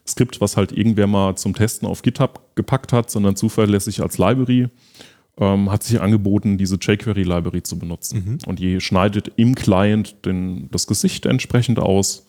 Skript, 0.07 0.41
was 0.41 0.57
halt 0.57 0.71
irgendwer 0.71 1.07
mal 1.07 1.35
zum 1.35 1.53
Testen 1.53 1.87
auf 1.87 2.01
GitHub 2.01 2.55
gepackt 2.55 2.93
hat, 2.93 3.09
sondern 3.09 3.35
zuverlässig 3.35 4.01
als 4.01 4.17
Library, 4.17 4.69
ähm, 5.37 5.71
hat 5.71 5.83
sich 5.83 5.99
angeboten, 5.99 6.57
diese 6.57 6.75
jQuery-Library 6.75 7.63
zu 7.63 7.77
benutzen. 7.79 8.23
Mhm. 8.25 8.37
Und 8.45 8.59
die 8.59 8.79
schneidet 8.81 9.31
im 9.35 9.55
Client 9.55 10.25
den, 10.25 10.69
das 10.71 10.87
Gesicht 10.87 11.25
entsprechend 11.25 11.79
aus 11.79 12.25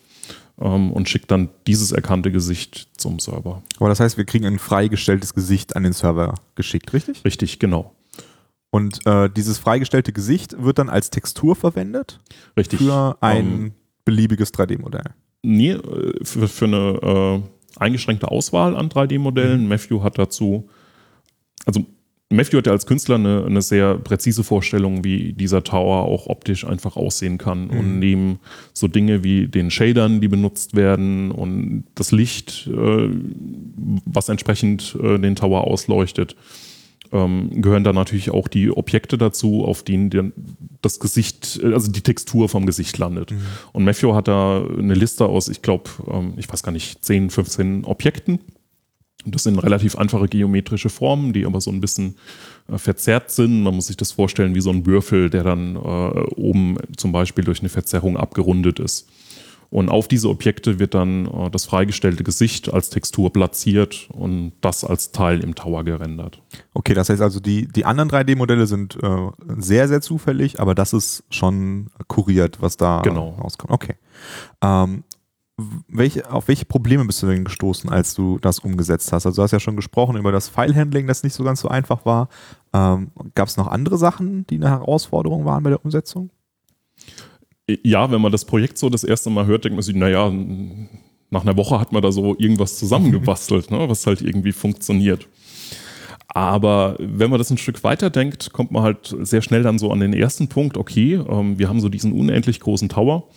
ähm, 0.60 0.92
und 0.92 1.08
schickt 1.08 1.30
dann 1.30 1.50
dieses 1.66 1.92
erkannte 1.92 2.32
Gesicht 2.32 2.88
zum 2.96 3.18
Server. 3.18 3.62
Aber 3.78 3.88
das 3.88 4.00
heißt, 4.00 4.16
wir 4.16 4.24
kriegen 4.24 4.46
ein 4.46 4.58
freigestelltes 4.58 5.34
Gesicht 5.34 5.76
an 5.76 5.82
den 5.82 5.92
Server 5.92 6.34
geschickt, 6.54 6.92
richtig? 6.92 7.24
Richtig, 7.24 7.58
genau. 7.58 7.94
Und 8.70 9.06
äh, 9.06 9.30
dieses 9.30 9.58
freigestellte 9.58 10.12
Gesicht 10.12 10.56
wird 10.58 10.78
dann 10.78 10.88
als 10.88 11.10
Textur 11.10 11.54
verwendet? 11.54 12.20
Richtig. 12.56 12.80
Für 12.80 13.18
ein 13.20 13.46
ähm, 13.46 13.72
beliebiges 14.04 14.52
3D-Modell? 14.52 15.14
Nee, 15.44 15.72
äh, 15.72 16.24
für, 16.24 16.48
für 16.48 16.64
eine 16.64 17.42
äh, 17.76 17.80
eingeschränkte 17.80 18.30
Auswahl 18.30 18.76
an 18.76 18.88
3D-Modellen. 18.88 19.62
Mhm. 19.62 19.68
Matthew 19.68 20.02
hat 20.02 20.18
dazu, 20.18 20.68
also 21.66 21.84
Matthew 22.30 22.58
hat 22.58 22.66
ja 22.66 22.72
als 22.72 22.86
Künstler 22.86 23.16
eine, 23.16 23.44
eine, 23.44 23.62
sehr 23.62 23.96
präzise 23.96 24.42
Vorstellung, 24.42 25.04
wie 25.04 25.34
dieser 25.34 25.62
Tower 25.62 26.04
auch 26.04 26.26
optisch 26.26 26.66
einfach 26.66 26.96
aussehen 26.96 27.38
kann. 27.38 27.66
Mhm. 27.66 27.78
Und 27.78 27.98
neben 27.98 28.38
so 28.72 28.88
Dinge 28.88 29.22
wie 29.22 29.46
den 29.48 29.70
Shadern, 29.70 30.20
die 30.20 30.28
benutzt 30.28 30.74
werden 30.74 31.30
und 31.30 31.84
das 31.94 32.10
Licht, 32.10 32.68
äh, 32.72 33.08
was 34.06 34.30
entsprechend 34.30 34.96
äh, 35.02 35.18
den 35.18 35.36
Tower 35.36 35.64
ausleuchtet, 35.64 36.36
ähm, 37.12 37.62
gehören 37.62 37.84
da 37.84 37.92
natürlich 37.92 38.30
auch 38.30 38.48
die 38.48 38.70
Objekte 38.70 39.18
dazu, 39.18 39.64
auf 39.64 39.82
denen 39.82 40.32
das 40.82 41.00
Gesicht, 41.00 41.60
also 41.62 41.90
die 41.90 42.02
Textur 42.02 42.48
vom 42.48 42.66
Gesicht 42.66 42.98
landet. 42.98 43.30
Mhm. 43.30 43.40
Und 43.72 43.84
Matthew 43.84 44.14
hat 44.14 44.28
da 44.28 44.64
eine 44.64 44.94
Liste 44.94 45.26
aus, 45.26 45.48
ich 45.48 45.62
glaube, 45.62 45.90
ähm, 46.10 46.34
ich 46.36 46.50
weiß 46.50 46.62
gar 46.62 46.72
nicht, 46.72 47.04
10, 47.04 47.30
15 47.30 47.84
Objekten 47.84 48.40
das 49.26 49.44
sind 49.44 49.58
relativ 49.58 49.96
einfache 49.96 50.28
geometrische 50.28 50.90
Formen, 50.90 51.32
die 51.32 51.46
aber 51.46 51.60
so 51.60 51.70
ein 51.70 51.80
bisschen 51.80 52.16
äh, 52.70 52.78
verzerrt 52.78 53.30
sind. 53.30 53.62
Man 53.62 53.74
muss 53.74 53.86
sich 53.86 53.96
das 53.96 54.12
vorstellen 54.12 54.54
wie 54.54 54.60
so 54.60 54.70
ein 54.70 54.86
Würfel, 54.86 55.30
der 55.30 55.44
dann 55.44 55.76
äh, 55.76 55.78
oben 55.78 56.76
zum 56.96 57.12
Beispiel 57.12 57.44
durch 57.44 57.60
eine 57.60 57.68
Verzerrung 57.68 58.16
abgerundet 58.16 58.78
ist. 58.78 59.08
Und 59.70 59.88
auf 59.88 60.08
diese 60.08 60.28
Objekte 60.28 60.78
wird 60.78 60.94
dann 60.94 61.26
äh, 61.26 61.50
das 61.50 61.64
freigestellte 61.64 62.24
Gesicht 62.24 62.72
als 62.72 62.90
Textur 62.90 63.32
platziert 63.32 64.08
und 64.12 64.52
das 64.60 64.84
als 64.84 65.12
Teil 65.12 65.40
im 65.40 65.54
Tower 65.54 65.84
gerendert. 65.84 66.42
Okay, 66.74 66.94
das 66.94 67.08
heißt 67.08 67.22
also, 67.22 67.40
die, 67.40 67.68
die 67.68 67.84
anderen 67.84 68.10
3D-Modelle 68.10 68.66
sind 68.66 68.96
äh, 69.02 69.30
sehr, 69.58 69.88
sehr 69.88 70.00
zufällig, 70.00 70.60
aber 70.60 70.74
das 70.74 70.92
ist 70.92 71.24
schon 71.30 71.90
kuriert, 72.08 72.60
was 72.60 72.76
da 72.76 73.02
genau. 73.02 73.30
rauskommt. 73.30 73.72
Okay. 73.72 73.94
Ähm, 74.62 75.04
welche, 75.88 76.30
auf 76.30 76.48
welche 76.48 76.64
Probleme 76.64 77.04
bist 77.04 77.22
du 77.22 77.26
denn 77.26 77.44
gestoßen, 77.44 77.88
als 77.88 78.14
du 78.14 78.38
das 78.38 78.58
umgesetzt 78.58 79.12
hast? 79.12 79.24
Also 79.26 79.36
du 79.36 79.42
hast 79.42 79.52
ja 79.52 79.60
schon 79.60 79.76
gesprochen 79.76 80.16
über 80.16 80.32
das 80.32 80.48
File-Handling, 80.48 81.06
das 81.06 81.22
nicht 81.22 81.34
so 81.34 81.44
ganz 81.44 81.60
so 81.60 81.68
einfach 81.68 82.04
war. 82.04 82.28
Ähm, 82.72 83.12
Gab 83.34 83.48
es 83.48 83.56
noch 83.56 83.68
andere 83.68 83.96
Sachen, 83.96 84.46
die 84.48 84.56
eine 84.56 84.70
Herausforderung 84.70 85.44
waren 85.44 85.62
bei 85.62 85.70
der 85.70 85.84
Umsetzung? 85.84 86.30
Ja, 87.66 88.10
wenn 88.10 88.20
man 88.20 88.32
das 88.32 88.44
Projekt 88.44 88.76
so 88.78 88.90
das 88.90 89.04
erste 89.04 89.30
Mal 89.30 89.46
hört, 89.46 89.64
denkt 89.64 89.76
man 89.76 89.82
sich, 89.82 89.94
naja, 89.94 90.30
nach 91.30 91.42
einer 91.42 91.56
Woche 91.56 91.80
hat 91.80 91.92
man 91.92 92.02
da 92.02 92.12
so 92.12 92.36
irgendwas 92.38 92.78
zusammengebastelt, 92.78 93.70
ne, 93.70 93.88
was 93.88 94.06
halt 94.06 94.20
irgendwie 94.20 94.52
funktioniert. 94.52 95.28
Aber 96.28 96.96
wenn 96.98 97.30
man 97.30 97.38
das 97.38 97.50
ein 97.50 97.58
Stück 97.58 97.84
weiter 97.84 98.10
denkt, 98.10 98.52
kommt 98.52 98.72
man 98.72 98.82
halt 98.82 99.14
sehr 99.20 99.40
schnell 99.40 99.62
dann 99.62 99.78
so 99.78 99.92
an 99.92 100.00
den 100.00 100.12
ersten 100.12 100.48
Punkt, 100.48 100.76
okay, 100.76 101.14
ähm, 101.14 101.58
wir 101.58 101.68
haben 101.68 101.80
so 101.80 101.88
diesen 101.88 102.12
unendlich 102.12 102.60
großen 102.60 102.88
Tower 102.88 103.28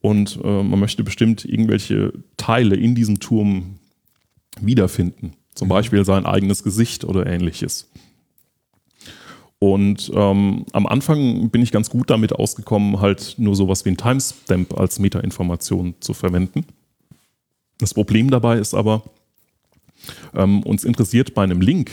und 0.00 0.40
äh, 0.42 0.62
man 0.62 0.80
möchte 0.80 1.04
bestimmt 1.04 1.44
irgendwelche 1.44 2.12
Teile 2.36 2.74
in 2.74 2.94
diesem 2.94 3.20
Turm 3.20 3.76
wiederfinden. 4.60 5.34
Zum 5.54 5.68
mhm. 5.68 5.70
Beispiel 5.70 6.04
sein 6.04 6.26
eigenes 6.26 6.62
Gesicht 6.64 7.04
oder 7.04 7.26
ähnliches. 7.26 7.90
Und 9.62 10.10
ähm, 10.12 10.66
am 10.72 10.88
Anfang 10.88 11.48
bin 11.50 11.62
ich 11.62 11.70
ganz 11.70 11.88
gut 11.88 12.10
damit 12.10 12.32
ausgekommen, 12.32 12.98
halt 12.98 13.36
nur 13.38 13.54
sowas 13.54 13.84
wie 13.84 13.90
ein 13.90 13.96
Timestamp 13.96 14.76
als 14.76 14.98
Metainformation 14.98 15.94
zu 16.00 16.14
verwenden. 16.14 16.64
Das 17.78 17.94
Problem 17.94 18.28
dabei 18.28 18.58
ist 18.58 18.74
aber, 18.74 19.04
ähm, 20.34 20.64
uns 20.64 20.82
interessiert 20.82 21.34
bei 21.34 21.44
einem 21.44 21.60
Link 21.60 21.92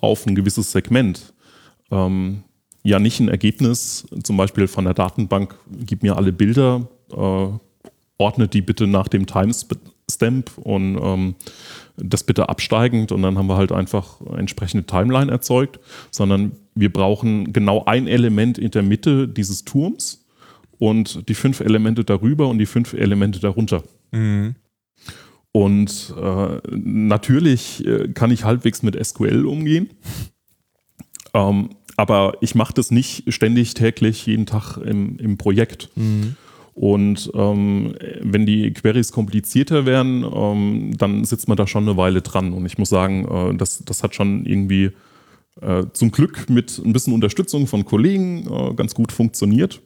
auf 0.00 0.28
ein 0.28 0.36
gewisses 0.36 0.70
Segment 0.70 1.32
ähm, 1.90 2.44
ja 2.84 3.00
nicht 3.00 3.18
ein 3.18 3.28
Ergebnis, 3.28 4.06
zum 4.22 4.36
Beispiel 4.36 4.68
von 4.68 4.84
der 4.84 4.94
Datenbank, 4.94 5.56
gib 5.84 6.04
mir 6.04 6.16
alle 6.16 6.32
Bilder 6.32 6.86
äh, 7.10 7.48
ordnet 8.16 8.54
die 8.54 8.62
bitte 8.62 8.86
nach 8.86 9.08
dem 9.08 9.26
Timestamp 10.18 10.58
und 10.58 10.98
ähm, 11.02 11.34
das 11.96 12.24
bitte 12.24 12.48
absteigend 12.48 13.12
und 13.12 13.22
dann 13.22 13.36
haben 13.38 13.46
wir 13.46 13.56
halt 13.56 13.72
einfach 13.72 14.20
entsprechende 14.36 14.86
Timeline 14.86 15.30
erzeugt, 15.30 15.78
sondern 16.10 16.52
wir 16.74 16.92
brauchen 16.92 17.52
genau 17.52 17.84
ein 17.84 18.06
Element 18.06 18.58
in 18.58 18.70
der 18.70 18.82
Mitte 18.82 19.28
dieses 19.28 19.64
Turms 19.64 20.24
und 20.78 21.28
die 21.28 21.34
fünf 21.34 21.60
Elemente 21.60 22.04
darüber 22.04 22.48
und 22.48 22.58
die 22.58 22.66
fünf 22.66 22.94
Elemente 22.94 23.40
darunter. 23.40 23.82
Mhm. 24.10 24.54
Und 25.52 26.14
äh, 26.18 26.60
natürlich 26.70 27.86
äh, 27.86 28.08
kann 28.08 28.30
ich 28.30 28.44
halbwegs 28.44 28.82
mit 28.82 28.96
SQL 29.04 29.44
umgehen. 29.44 29.90
Ähm, 31.34 31.70
aber 31.96 32.38
ich 32.40 32.54
mache 32.54 32.72
das 32.72 32.90
nicht 32.90 33.32
ständig, 33.32 33.74
täglich, 33.74 34.24
jeden 34.24 34.46
Tag 34.46 34.78
im, 34.78 35.18
im 35.18 35.36
Projekt. 35.36 35.90
Mhm. 35.94 36.36
Und 36.74 37.30
ähm, 37.34 37.94
wenn 38.20 38.46
die 38.46 38.72
Queries 38.72 39.12
komplizierter 39.12 39.84
werden, 39.84 40.24
ähm, 40.24 40.96
dann 40.96 41.24
sitzt 41.24 41.48
man 41.48 41.56
da 41.56 41.66
schon 41.66 41.86
eine 41.86 41.96
Weile 41.96 42.22
dran. 42.22 42.52
Und 42.52 42.64
ich 42.64 42.78
muss 42.78 42.88
sagen, 42.88 43.26
äh, 43.28 43.56
das, 43.56 43.84
das 43.84 44.02
hat 44.02 44.14
schon 44.14 44.46
irgendwie 44.46 44.92
äh, 45.60 45.84
zum 45.92 46.10
Glück 46.10 46.48
mit 46.48 46.80
ein 46.82 46.92
bisschen 46.92 47.12
Unterstützung 47.12 47.66
von 47.66 47.84
Kollegen 47.84 48.46
äh, 48.50 48.74
ganz 48.74 48.94
gut 48.94 49.12
funktioniert. 49.12 49.80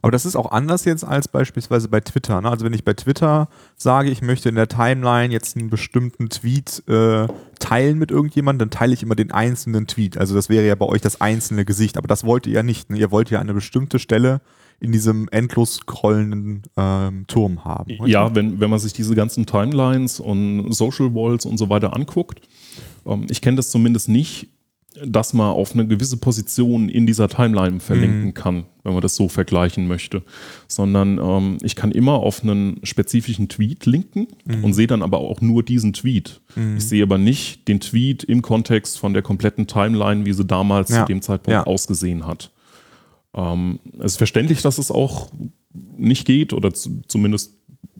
Aber 0.00 0.10
das 0.10 0.24
ist 0.24 0.36
auch 0.36 0.52
anders 0.52 0.84
jetzt 0.84 1.04
als 1.04 1.28
beispielsweise 1.28 1.88
bei 1.88 2.00
Twitter. 2.00 2.40
Ne? 2.40 2.50
Also 2.50 2.64
wenn 2.64 2.72
ich 2.72 2.84
bei 2.84 2.94
Twitter 2.94 3.48
sage, 3.76 4.08
ich 4.10 4.22
möchte 4.22 4.48
in 4.48 4.54
der 4.54 4.68
Timeline 4.68 5.32
jetzt 5.32 5.56
einen 5.56 5.68
bestimmten 5.68 6.30
Tweet 6.30 6.82
äh, 6.88 7.26
teilen 7.58 7.98
mit 7.98 8.10
irgendjemandem, 8.10 8.70
dann 8.70 8.78
teile 8.78 8.94
ich 8.94 9.02
immer 9.02 9.16
den 9.16 9.32
einzelnen 9.32 9.86
Tweet. 9.86 10.16
Also 10.16 10.34
das 10.34 10.48
wäre 10.48 10.66
ja 10.66 10.74
bei 10.76 10.86
euch 10.86 11.02
das 11.02 11.20
einzelne 11.20 11.64
Gesicht. 11.64 11.98
Aber 11.98 12.08
das 12.08 12.24
wollt 12.24 12.46
ihr 12.46 12.54
ja 12.54 12.62
nicht. 12.62 12.88
Ne? 12.88 12.98
Ihr 12.98 13.10
wollt 13.10 13.30
ja 13.30 13.40
eine 13.40 13.52
bestimmte 13.52 13.98
Stelle 13.98 14.40
in 14.80 14.92
diesem 14.92 15.28
endlos 15.30 15.76
scrollenden 15.76 16.62
ähm, 16.76 17.26
Turm 17.26 17.64
haben. 17.64 17.90
Richtig? 17.90 18.08
Ja, 18.08 18.34
wenn, 18.34 18.60
wenn 18.60 18.70
man 18.70 18.78
sich 18.78 18.92
diese 18.92 19.14
ganzen 19.14 19.46
Timelines 19.46 20.20
und 20.20 20.72
Social 20.72 21.14
Walls 21.14 21.46
und 21.46 21.58
so 21.58 21.70
weiter 21.70 21.94
anguckt, 21.94 22.40
ähm, 23.06 23.26
ich 23.30 23.40
kenne 23.40 23.56
das 23.56 23.70
zumindest 23.70 24.08
nicht, 24.08 24.48
dass 25.04 25.34
man 25.34 25.50
auf 25.50 25.74
eine 25.74 25.86
gewisse 25.86 26.16
Position 26.16 26.88
in 26.88 27.06
dieser 27.06 27.28
Timeline 27.28 27.80
verlinken 27.80 28.26
mhm. 28.26 28.34
kann, 28.34 28.64
wenn 28.82 28.92
man 28.92 29.02
das 29.02 29.14
so 29.14 29.28
vergleichen 29.28 29.88
möchte, 29.88 30.22
sondern 30.68 31.18
ähm, 31.18 31.58
ich 31.62 31.76
kann 31.76 31.92
immer 31.92 32.14
auf 32.14 32.42
einen 32.42 32.80
spezifischen 32.82 33.48
Tweet 33.48 33.86
linken 33.86 34.28
mhm. 34.44 34.64
und 34.64 34.72
sehe 34.72 34.86
dann 34.86 35.02
aber 35.02 35.18
auch 35.18 35.40
nur 35.40 35.62
diesen 35.62 35.92
Tweet. 35.92 36.40
Mhm. 36.54 36.76
Ich 36.78 36.86
sehe 36.86 37.02
aber 37.02 37.18
nicht 37.18 37.68
den 37.68 37.80
Tweet 37.80 38.24
im 38.24 38.42
Kontext 38.42 38.98
von 38.98 39.12
der 39.12 39.22
kompletten 39.22 39.66
Timeline, 39.66 40.24
wie 40.24 40.32
sie 40.32 40.44
damals 40.44 40.90
ja. 40.90 41.00
zu 41.00 41.12
dem 41.12 41.22
Zeitpunkt 41.22 41.52
ja. 41.52 41.64
ausgesehen 41.64 42.26
hat. 42.26 42.52
Ähm, 43.36 43.78
es 43.98 44.12
ist 44.12 44.16
verständlich, 44.16 44.62
dass 44.62 44.78
es 44.78 44.90
auch 44.90 45.30
nicht 45.96 46.26
geht 46.26 46.52
oder 46.52 46.72
zumindest 46.72 47.54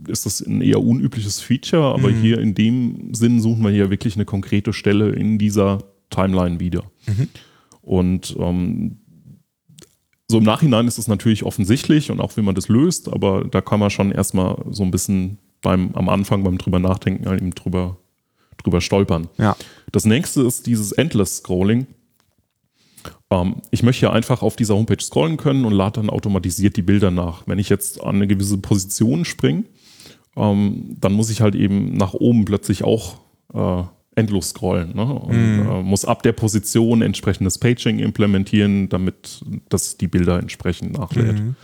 ist 0.08 0.26
das 0.26 0.40
ein 0.40 0.62
eher 0.62 0.80
unübliches 0.82 1.40
Feature, 1.40 1.94
aber 1.94 2.10
mhm. 2.10 2.20
hier 2.20 2.38
in 2.38 2.54
dem 2.54 3.14
Sinn 3.14 3.40
suchen 3.40 3.62
wir 3.62 3.70
hier 3.70 3.90
wirklich 3.90 4.14
eine 4.16 4.24
konkrete 4.24 4.72
Stelle 4.72 5.10
in 5.10 5.38
dieser 5.38 5.84
Timeline 6.10 6.60
wieder. 6.60 6.84
Mhm. 7.06 7.28
Und 7.82 8.36
ähm, 8.38 8.98
so 10.28 10.38
im 10.38 10.44
Nachhinein 10.44 10.88
ist 10.88 10.98
es 10.98 11.08
natürlich 11.08 11.44
offensichtlich 11.44 12.10
und 12.10 12.20
auch 12.20 12.36
wie 12.36 12.42
man 12.42 12.54
das 12.54 12.68
löst, 12.68 13.08
aber 13.12 13.44
da 13.44 13.60
kann 13.60 13.80
man 13.80 13.90
schon 13.90 14.10
erstmal 14.10 14.56
so 14.70 14.82
ein 14.82 14.90
bisschen 14.90 15.38
beim, 15.62 15.94
am 15.94 16.08
Anfang 16.08 16.42
beim 16.42 16.58
drüber 16.58 16.78
nachdenken, 16.78 17.26
halt 17.26 17.40
eben 17.40 17.52
drüber, 17.52 17.98
drüber 18.56 18.80
stolpern. 18.80 19.28
Ja. 19.38 19.56
Das 19.92 20.04
nächste 20.04 20.42
ist 20.42 20.66
dieses 20.66 20.92
Endless 20.92 21.38
Scrolling. 21.38 21.86
Ähm, 23.30 23.56
ich 23.70 23.82
möchte 23.82 24.06
ja 24.06 24.12
einfach 24.12 24.42
auf 24.42 24.56
dieser 24.56 24.74
Homepage 24.74 25.00
scrollen 25.02 25.36
können 25.36 25.64
und 25.64 25.72
lade 25.72 26.00
dann 26.00 26.10
automatisiert 26.10 26.76
die 26.76 26.82
Bilder 26.82 27.10
nach. 27.10 27.46
Wenn 27.46 27.58
ich 27.58 27.68
jetzt 27.68 28.00
an 28.02 28.16
eine 28.16 28.26
gewisse 28.26 28.58
Position 28.58 29.24
springe, 29.24 29.64
ähm, 30.36 30.96
dann 31.00 31.12
muss 31.12 31.30
ich 31.30 31.40
halt 31.40 31.54
eben 31.54 31.96
nach 31.96 32.14
oben 32.14 32.44
plötzlich 32.44 32.84
auch 32.84 33.18
äh, 33.54 33.82
endlos 34.18 34.50
scrollen 34.50 34.94
ne? 34.96 35.04
und 35.04 35.36
Mhm. 35.60 35.68
äh, 35.68 35.82
muss 35.82 36.04
ab 36.06 36.22
der 36.22 36.32
Position 36.32 37.02
entsprechendes 37.02 37.58
Paging 37.58 37.98
implementieren, 37.98 38.88
damit 38.88 39.42
das 39.68 39.98
die 39.98 40.08
Bilder 40.08 40.38
entsprechend 40.38 40.96
nachlädt. 40.96 41.38
Mhm. 41.38 41.56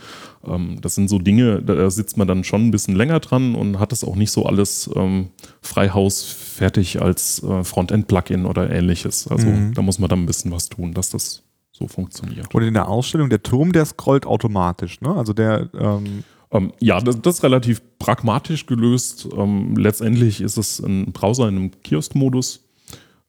Ähm, 0.45 0.77
das 0.81 0.95
sind 0.95 1.07
so 1.09 1.17
Dinge, 1.17 1.61
da 1.63 1.89
sitzt 1.89 2.15
man 2.17 2.27
dann 2.27 2.43
schon 2.43 2.67
ein 2.67 2.71
bisschen 2.71 2.95
länger 2.95 3.19
dran 3.21 3.55
und 3.55 3.79
hat 3.79 3.91
es 3.91 4.03
auch 4.03 4.15
nicht 4.15 4.31
so 4.31 4.45
alles 4.45 4.89
ähm, 4.95 5.29
freihaus 5.61 6.23
fertig 6.23 7.01
als 7.01 7.41
äh, 7.43 7.63
Frontend-Plugin 7.63 8.45
oder 8.45 8.69
ähnliches. 8.69 9.27
Also 9.27 9.47
Mhm. 9.47 9.73
da 9.73 9.81
muss 9.81 9.97
man 9.97 10.09
dann 10.09 10.19
ein 10.23 10.25
bisschen 10.27 10.51
was 10.51 10.69
tun, 10.69 10.93
dass 10.93 11.09
das 11.09 11.42
so 11.83 11.87
funktioniert. 11.93 12.53
Und 12.53 12.63
in 12.63 12.73
der 12.73 12.87
Ausstellung, 12.87 13.29
der 13.29 13.43
Turm, 13.43 13.71
der 13.71 13.85
scrollt 13.85 14.25
automatisch, 14.25 15.01
ne? 15.01 15.13
Also 15.15 15.33
der, 15.33 15.69
ähm, 15.77 16.23
Ähm, 16.51 16.71
ja, 16.79 16.99
das, 17.01 17.19
das 17.19 17.37
ist 17.37 17.43
relativ 17.43 17.81
pragmatisch 17.97 18.67
gelöst. 18.67 19.27
Ähm, 19.35 19.75
letztendlich 19.75 20.39
ist 20.39 20.57
es 20.57 20.79
ein 20.79 21.11
Browser 21.11 21.47
in 21.49 21.55
einem 21.57 21.71
Kiosk-Modus, 21.81 22.63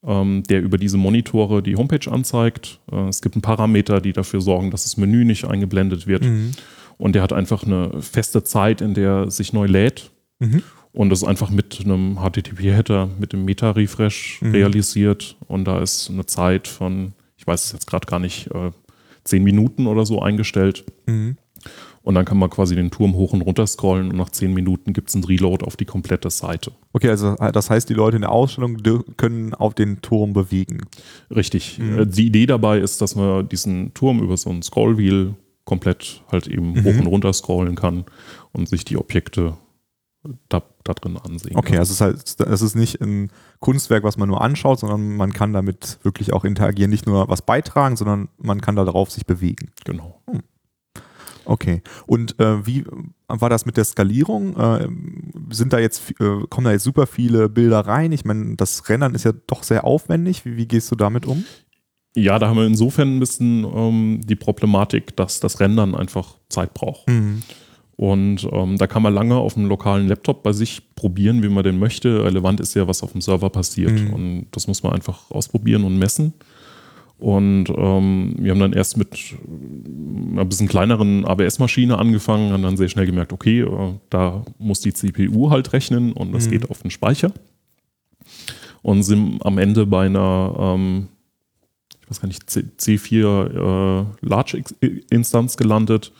ähm, 0.06 0.42
der 0.42 0.60
über 0.60 0.76
diese 0.76 0.98
Monitore 0.98 1.62
die 1.62 1.76
Homepage 1.76 2.10
anzeigt. 2.12 2.80
Äh, 2.92 3.08
es 3.08 3.22
gibt 3.22 3.34
ein 3.34 3.40
Parameter, 3.40 4.02
die 4.02 4.12
dafür 4.12 4.42
sorgen, 4.42 4.70
dass 4.70 4.82
das 4.82 4.98
Menü 4.98 5.24
nicht 5.24 5.46
eingeblendet 5.46 6.06
wird. 6.06 6.22
Mhm. 6.24 6.52
Und 6.98 7.14
der 7.14 7.22
hat 7.22 7.32
einfach 7.32 7.64
eine 7.64 8.02
feste 8.02 8.44
Zeit, 8.44 8.82
in 8.82 8.92
der 8.92 9.10
er 9.10 9.30
sich 9.30 9.54
neu 9.54 9.66
lädt. 9.66 10.10
Mhm. 10.38 10.62
Und 10.92 11.08
das 11.08 11.22
ist 11.22 11.28
einfach 11.28 11.48
mit 11.50 11.80
einem 11.82 12.18
HTTP-Header, 12.18 13.08
mit 13.18 13.32
dem 13.32 13.46
Meta-Refresh 13.46 14.42
Mhm. 14.42 14.50
realisiert. 14.52 15.36
Und 15.48 15.64
da 15.64 15.80
ist 15.80 16.10
eine 16.10 16.26
Zeit 16.26 16.68
von, 16.68 17.14
ich 17.44 17.46
weiß 17.46 17.66
es 17.66 17.72
jetzt 17.72 17.86
gerade 17.86 18.06
gar 18.06 18.18
nicht, 18.20 18.46
äh, 18.54 18.70
zehn 19.24 19.44
Minuten 19.44 19.86
oder 19.86 20.06
so 20.06 20.22
eingestellt. 20.22 20.84
Mhm. 21.04 21.36
Und 22.02 22.14
dann 22.14 22.24
kann 22.24 22.38
man 22.38 22.48
quasi 22.50 22.74
den 22.74 22.90
Turm 22.90 23.14
hoch 23.14 23.32
und 23.34 23.40
runter 23.42 23.66
scrollen 23.66 24.10
und 24.10 24.16
nach 24.16 24.28
zehn 24.30 24.52
Minuten 24.52 24.92
gibt 24.94 25.08
es 25.10 25.14
einen 25.14 25.24
Reload 25.24 25.64
auf 25.64 25.76
die 25.76 25.86
komplette 25.86 26.28
Seite. 26.30 26.72
Okay, 26.92 27.08
also 27.08 27.34
das 27.34 27.70
heißt, 27.70 27.88
die 27.88 27.94
Leute 27.94 28.16
in 28.16 28.22
der 28.22 28.32
Ausstellung 28.32 28.78
können 29.16 29.54
auf 29.54 29.74
den 29.74 30.00
Turm 30.02 30.32
bewegen. 30.34 30.80
Richtig. 31.34 31.78
Mhm. 31.78 31.98
Äh, 32.00 32.06
Die 32.06 32.26
Idee 32.26 32.46
dabei 32.46 32.78
ist, 32.78 33.00
dass 33.00 33.14
man 33.14 33.48
diesen 33.48 33.92
Turm 33.94 34.20
über 34.22 34.36
so 34.36 34.50
ein 34.50 34.62
Scrollwheel 34.62 35.34
komplett 35.64 36.22
halt 36.30 36.46
eben 36.46 36.72
Mhm. 36.72 36.84
hoch 36.84 36.98
und 36.98 37.06
runter 37.06 37.32
scrollen 37.32 37.74
kann 37.74 38.04
und 38.52 38.68
sich 38.68 38.84
die 38.84 38.98
Objekte 38.98 39.56
da, 40.48 40.62
da 40.84 40.94
drin 40.94 41.16
ansehen 41.16 41.56
Okay, 41.56 41.78
also 41.78 41.90
es 41.90 41.96
ist 41.96 42.00
halt, 42.40 42.50
es 42.52 42.62
ist 42.62 42.74
nicht 42.74 43.00
ein 43.00 43.30
Kunstwerk, 43.60 44.04
was 44.04 44.16
man 44.16 44.28
nur 44.28 44.40
anschaut, 44.40 44.80
sondern 44.80 45.16
man 45.16 45.32
kann 45.32 45.52
damit 45.52 45.98
wirklich 46.02 46.32
auch 46.32 46.44
interagieren, 46.44 46.90
nicht 46.90 47.06
nur 47.06 47.28
was 47.28 47.42
beitragen, 47.42 47.96
sondern 47.96 48.28
man 48.38 48.60
kann 48.60 48.76
da 48.76 48.84
darauf 48.84 49.10
sich 49.10 49.26
bewegen. 49.26 49.70
Genau. 49.84 50.20
Okay. 51.44 51.82
Und 52.06 52.38
äh, 52.40 52.66
wie 52.66 52.84
war 53.28 53.50
das 53.50 53.66
mit 53.66 53.76
der 53.76 53.84
Skalierung? 53.84 54.56
Äh, 54.56 54.88
sind 55.50 55.72
da 55.72 55.78
jetzt, 55.78 56.10
äh, 56.20 56.46
kommen 56.48 56.64
da 56.64 56.72
jetzt 56.72 56.84
super 56.84 57.06
viele 57.06 57.48
Bilder 57.48 57.80
rein? 57.80 58.12
Ich 58.12 58.24
meine, 58.24 58.56
das 58.56 58.88
Rendern 58.88 59.14
ist 59.14 59.24
ja 59.24 59.32
doch 59.46 59.62
sehr 59.62 59.84
aufwendig. 59.84 60.44
Wie, 60.44 60.56
wie 60.56 60.66
gehst 60.66 60.90
du 60.90 60.96
damit 60.96 61.26
um? 61.26 61.44
Ja, 62.16 62.38
da 62.38 62.48
haben 62.48 62.56
wir 62.56 62.66
insofern 62.66 63.16
ein 63.16 63.20
bisschen 63.20 63.64
ähm, 63.64 64.20
die 64.24 64.36
Problematik, 64.36 65.16
dass 65.16 65.40
das 65.40 65.60
Rendern 65.60 65.94
einfach 65.94 66.36
Zeit 66.48 66.72
braucht. 66.72 67.08
Und 67.96 68.48
ähm, 68.50 68.76
da 68.76 68.86
kann 68.88 69.02
man 69.02 69.14
lange 69.14 69.36
auf 69.36 69.56
einem 69.56 69.68
lokalen 69.68 70.08
Laptop 70.08 70.42
bei 70.42 70.52
sich 70.52 70.82
probieren, 70.96 71.42
wie 71.44 71.48
man 71.48 71.62
den 71.62 71.78
möchte. 71.78 72.24
Relevant 72.24 72.58
ist 72.60 72.74
ja, 72.74 72.88
was 72.88 73.02
auf 73.04 73.12
dem 73.12 73.20
Server 73.20 73.50
passiert. 73.50 73.92
Mhm. 73.92 74.12
Und 74.12 74.46
das 74.50 74.66
muss 74.66 74.82
man 74.82 74.92
einfach 74.94 75.30
ausprobieren 75.30 75.84
und 75.84 75.96
messen. 75.98 76.32
Und 77.18 77.66
ähm, 77.76 78.34
wir 78.38 78.50
haben 78.50 78.58
dann 78.58 78.72
erst 78.72 78.96
mit 78.96 79.14
äh, 79.14 80.32
einer 80.32 80.44
bisschen 80.44 80.66
kleineren 80.66 81.24
ABS-Maschine 81.24 81.96
angefangen, 81.96 82.52
haben 82.52 82.64
dann 82.64 82.76
sehr 82.76 82.88
schnell 82.88 83.06
gemerkt, 83.06 83.32
okay, 83.32 83.60
äh, 83.60 83.94
da 84.10 84.44
muss 84.58 84.80
die 84.80 84.92
CPU 84.92 85.50
halt 85.50 85.72
rechnen 85.72 86.12
und 86.12 86.32
das 86.32 86.46
Mhm. 86.46 86.50
geht 86.50 86.70
auf 86.70 86.82
den 86.82 86.90
Speicher. 86.90 87.30
Und 88.82 89.02
sind 89.04 89.38
am 89.46 89.58
Ende 89.58 89.86
bei 89.86 90.06
einer, 90.06 90.54
ähm, 90.58 91.08
ich 92.02 92.10
weiß 92.10 92.20
gar 92.20 92.28
nicht, 92.28 92.50
C 92.50 92.64
C4 92.78 94.02
äh, 94.02 94.04
Large 94.20 94.58
Ex- 94.58 94.74
Instanz 95.10 95.56
gelandet. 95.56 96.12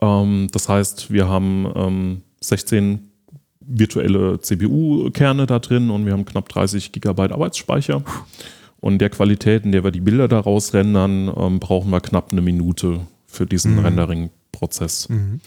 Ähm, 0.00 0.48
das 0.52 0.68
heißt, 0.68 1.10
wir 1.12 1.28
haben 1.28 1.70
ähm, 1.74 2.22
16 2.40 3.10
virtuelle 3.60 4.40
CPU-Kerne 4.40 5.46
da 5.46 5.58
drin 5.58 5.90
und 5.90 6.06
wir 6.06 6.12
haben 6.12 6.24
knapp 6.24 6.48
30 6.48 6.92
Gigabyte 6.92 7.32
Arbeitsspeicher. 7.32 8.02
Und 8.80 8.98
der 8.98 9.10
Qualität, 9.10 9.64
in 9.64 9.72
der 9.72 9.84
wir 9.84 9.90
die 9.90 10.00
Bilder 10.00 10.26
daraus 10.26 10.72
rendern, 10.72 11.30
ähm, 11.36 11.60
brauchen 11.60 11.90
wir 11.90 12.00
knapp 12.00 12.32
eine 12.32 12.40
Minute 12.40 13.00
für 13.26 13.46
diesen 13.46 13.76
Mhm. 13.76 13.84
Rendering-Prozess. 13.84 15.08
Mhm. 15.08 15.40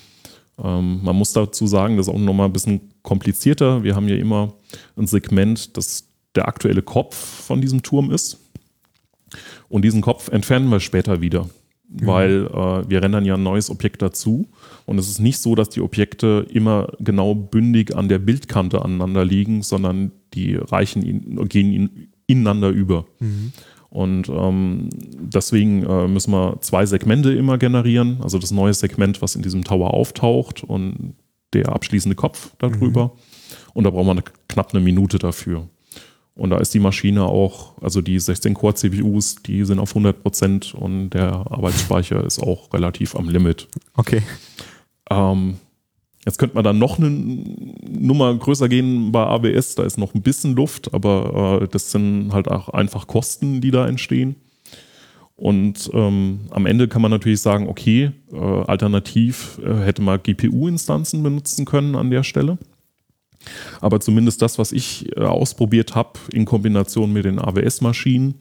Ähm, 0.63 0.99
man 1.03 1.15
muss 1.15 1.33
dazu 1.33 1.65
sagen, 1.67 1.97
das 1.97 2.07
ist 2.07 2.13
auch 2.13 2.19
nochmal 2.19 2.47
ein 2.47 2.53
bisschen 2.53 2.81
komplizierter. 3.01 3.83
Wir 3.83 3.95
haben 3.95 4.07
hier 4.07 4.19
immer 4.19 4.53
ein 4.95 5.07
Segment, 5.07 5.75
das 5.77 6.07
der 6.35 6.47
aktuelle 6.47 6.81
Kopf 6.81 7.15
von 7.15 7.59
diesem 7.61 7.81
Turm 7.81 8.11
ist. 8.11 8.39
Und 9.67 9.83
diesen 9.83 10.01
Kopf 10.01 10.29
entfernen 10.29 10.69
wir 10.69 10.79
später 10.79 11.21
wieder, 11.21 11.49
weil 12.01 12.47
äh, 12.47 12.89
wir 12.89 13.01
rendern 13.01 13.25
ja 13.25 13.35
ein 13.35 13.43
neues 13.43 13.69
Objekt 13.69 14.01
dazu. 14.01 14.47
Und 14.85 14.97
es 14.97 15.09
ist 15.09 15.19
nicht 15.19 15.39
so, 15.39 15.55
dass 15.55 15.69
die 15.69 15.81
Objekte 15.81 16.45
immer 16.49 16.91
genau 16.99 17.35
bündig 17.35 17.95
an 17.95 18.09
der 18.09 18.19
Bildkante 18.19 18.83
aneinander 18.83 19.23
liegen, 19.23 19.61
sondern 19.61 20.11
die 20.33 20.55
reichen 20.55 21.03
in, 21.03 21.47
gehen 21.47 21.71
in, 21.73 22.07
ineinander 22.27 22.69
über. 22.69 23.05
Mhm. 23.19 23.53
Und 23.89 24.27
ähm, 24.29 24.89
deswegen 24.91 25.83
äh, 25.83 26.07
müssen 26.07 26.31
wir 26.31 26.57
zwei 26.61 26.85
Segmente 26.87 27.31
immer 27.31 27.59
generieren. 27.59 28.17
Also 28.23 28.39
das 28.39 28.49
neue 28.49 28.73
Segment, 28.73 29.21
was 29.21 29.35
in 29.35 29.43
diesem 29.43 29.63
Tower 29.63 29.93
auftaucht 29.93 30.63
und 30.63 31.13
der 31.53 31.69
abschließende 31.69 32.15
Kopf 32.15 32.55
darüber. 32.57 33.13
Und 33.75 33.83
da 33.83 33.91
braucht 33.91 34.07
man 34.07 34.23
knapp 34.47 34.73
eine 34.73 34.83
Minute 34.83 35.19
dafür. 35.19 35.69
Und 36.35 36.49
da 36.49 36.57
ist 36.57 36.73
die 36.73 36.79
Maschine 36.79 37.25
auch, 37.25 37.79
also 37.81 38.01
die 38.01 38.19
16-Core-CPUs, 38.19 39.43
die 39.43 39.65
sind 39.65 39.79
auf 39.79 39.91
100 39.91 40.23
Prozent 40.23 40.73
und 40.73 41.11
der 41.11 41.31
Arbeitsspeicher 41.31 42.23
ist 42.23 42.39
auch 42.39 42.73
relativ 42.73 43.15
am 43.15 43.29
Limit. 43.29 43.67
Okay. 43.95 44.23
Ähm, 45.11 45.57
jetzt 46.25 46.39
könnte 46.39 46.55
man 46.55 46.63
dann 46.63 46.79
noch 46.79 46.97
eine 46.97 47.11
Nummer 47.11 48.33
größer 48.33 48.67
gehen 48.67 49.11
bei 49.11 49.23
AWS, 49.23 49.75
da 49.75 49.83
ist 49.83 49.99
noch 49.99 50.15
ein 50.15 50.23
bisschen 50.23 50.55
Luft, 50.55 50.91
aber 50.93 51.61
äh, 51.61 51.67
das 51.67 51.91
sind 51.91 52.33
halt 52.33 52.47
auch 52.47 52.69
einfach 52.69 53.05
Kosten, 53.05 53.61
die 53.61 53.71
da 53.71 53.87
entstehen. 53.87 54.35
Und 55.35 55.89
ähm, 55.93 56.41
am 56.51 56.65
Ende 56.65 56.87
kann 56.87 57.01
man 57.01 57.11
natürlich 57.11 57.41
sagen, 57.41 57.67
okay, 57.67 58.11
äh, 58.31 58.37
alternativ 58.37 59.59
äh, 59.63 59.83
hätte 59.83 60.01
man 60.01 60.21
GPU-Instanzen 60.21 61.21
benutzen 61.21 61.65
können 61.65 61.95
an 61.95 62.09
der 62.09 62.23
Stelle. 62.23 62.57
Aber 63.81 63.99
zumindest 63.99 64.41
das, 64.41 64.57
was 64.57 64.71
ich 64.71 65.15
äh, 65.15 65.21
ausprobiert 65.21 65.95
habe 65.95 66.19
in 66.31 66.45
Kombination 66.45 67.11
mit 67.11 67.25
den 67.25 67.39
AWS-Maschinen, 67.39 68.35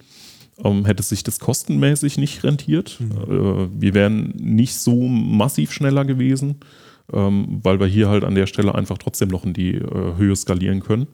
ähm, 0.62 0.84
hätte 0.84 1.02
sich 1.02 1.22
das 1.22 1.40
kostenmäßig 1.40 2.18
nicht 2.18 2.44
rentiert. 2.44 2.98
Äh, 3.00 3.28
wir 3.28 3.94
wären 3.94 4.32
nicht 4.36 4.74
so 4.74 5.02
massiv 5.08 5.72
schneller 5.72 6.04
gewesen, 6.04 6.56
ähm, 7.12 7.60
weil 7.62 7.80
wir 7.80 7.86
hier 7.86 8.08
halt 8.08 8.24
an 8.24 8.34
der 8.34 8.46
Stelle 8.46 8.74
einfach 8.74 8.98
trotzdem 8.98 9.28
noch 9.28 9.44
in 9.44 9.54
die 9.54 9.74
äh, 9.74 10.16
Höhe 10.16 10.36
skalieren 10.36 10.80
können. 10.80 11.06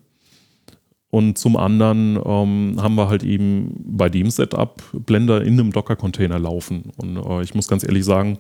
Und 1.11 1.39
zum 1.39 1.57
anderen 1.57 2.17
ähm, 2.23 2.77
haben 2.83 2.95
wir 2.97 3.09
halt 3.09 3.23
eben 3.23 3.73
bei 3.83 4.11
dem 4.11 4.29
Setup 4.31 4.83
Blender 4.93 5.43
in 5.43 5.55
einem 5.59 5.73
Docker-Container 5.73 6.39
laufen. 6.39 6.93
Und 6.99 7.17
äh, 7.17 7.43
ich 7.43 7.55
muss 7.55 7.67
ganz 7.67 7.83
ehrlich 7.83 8.05
sagen, 8.05 8.39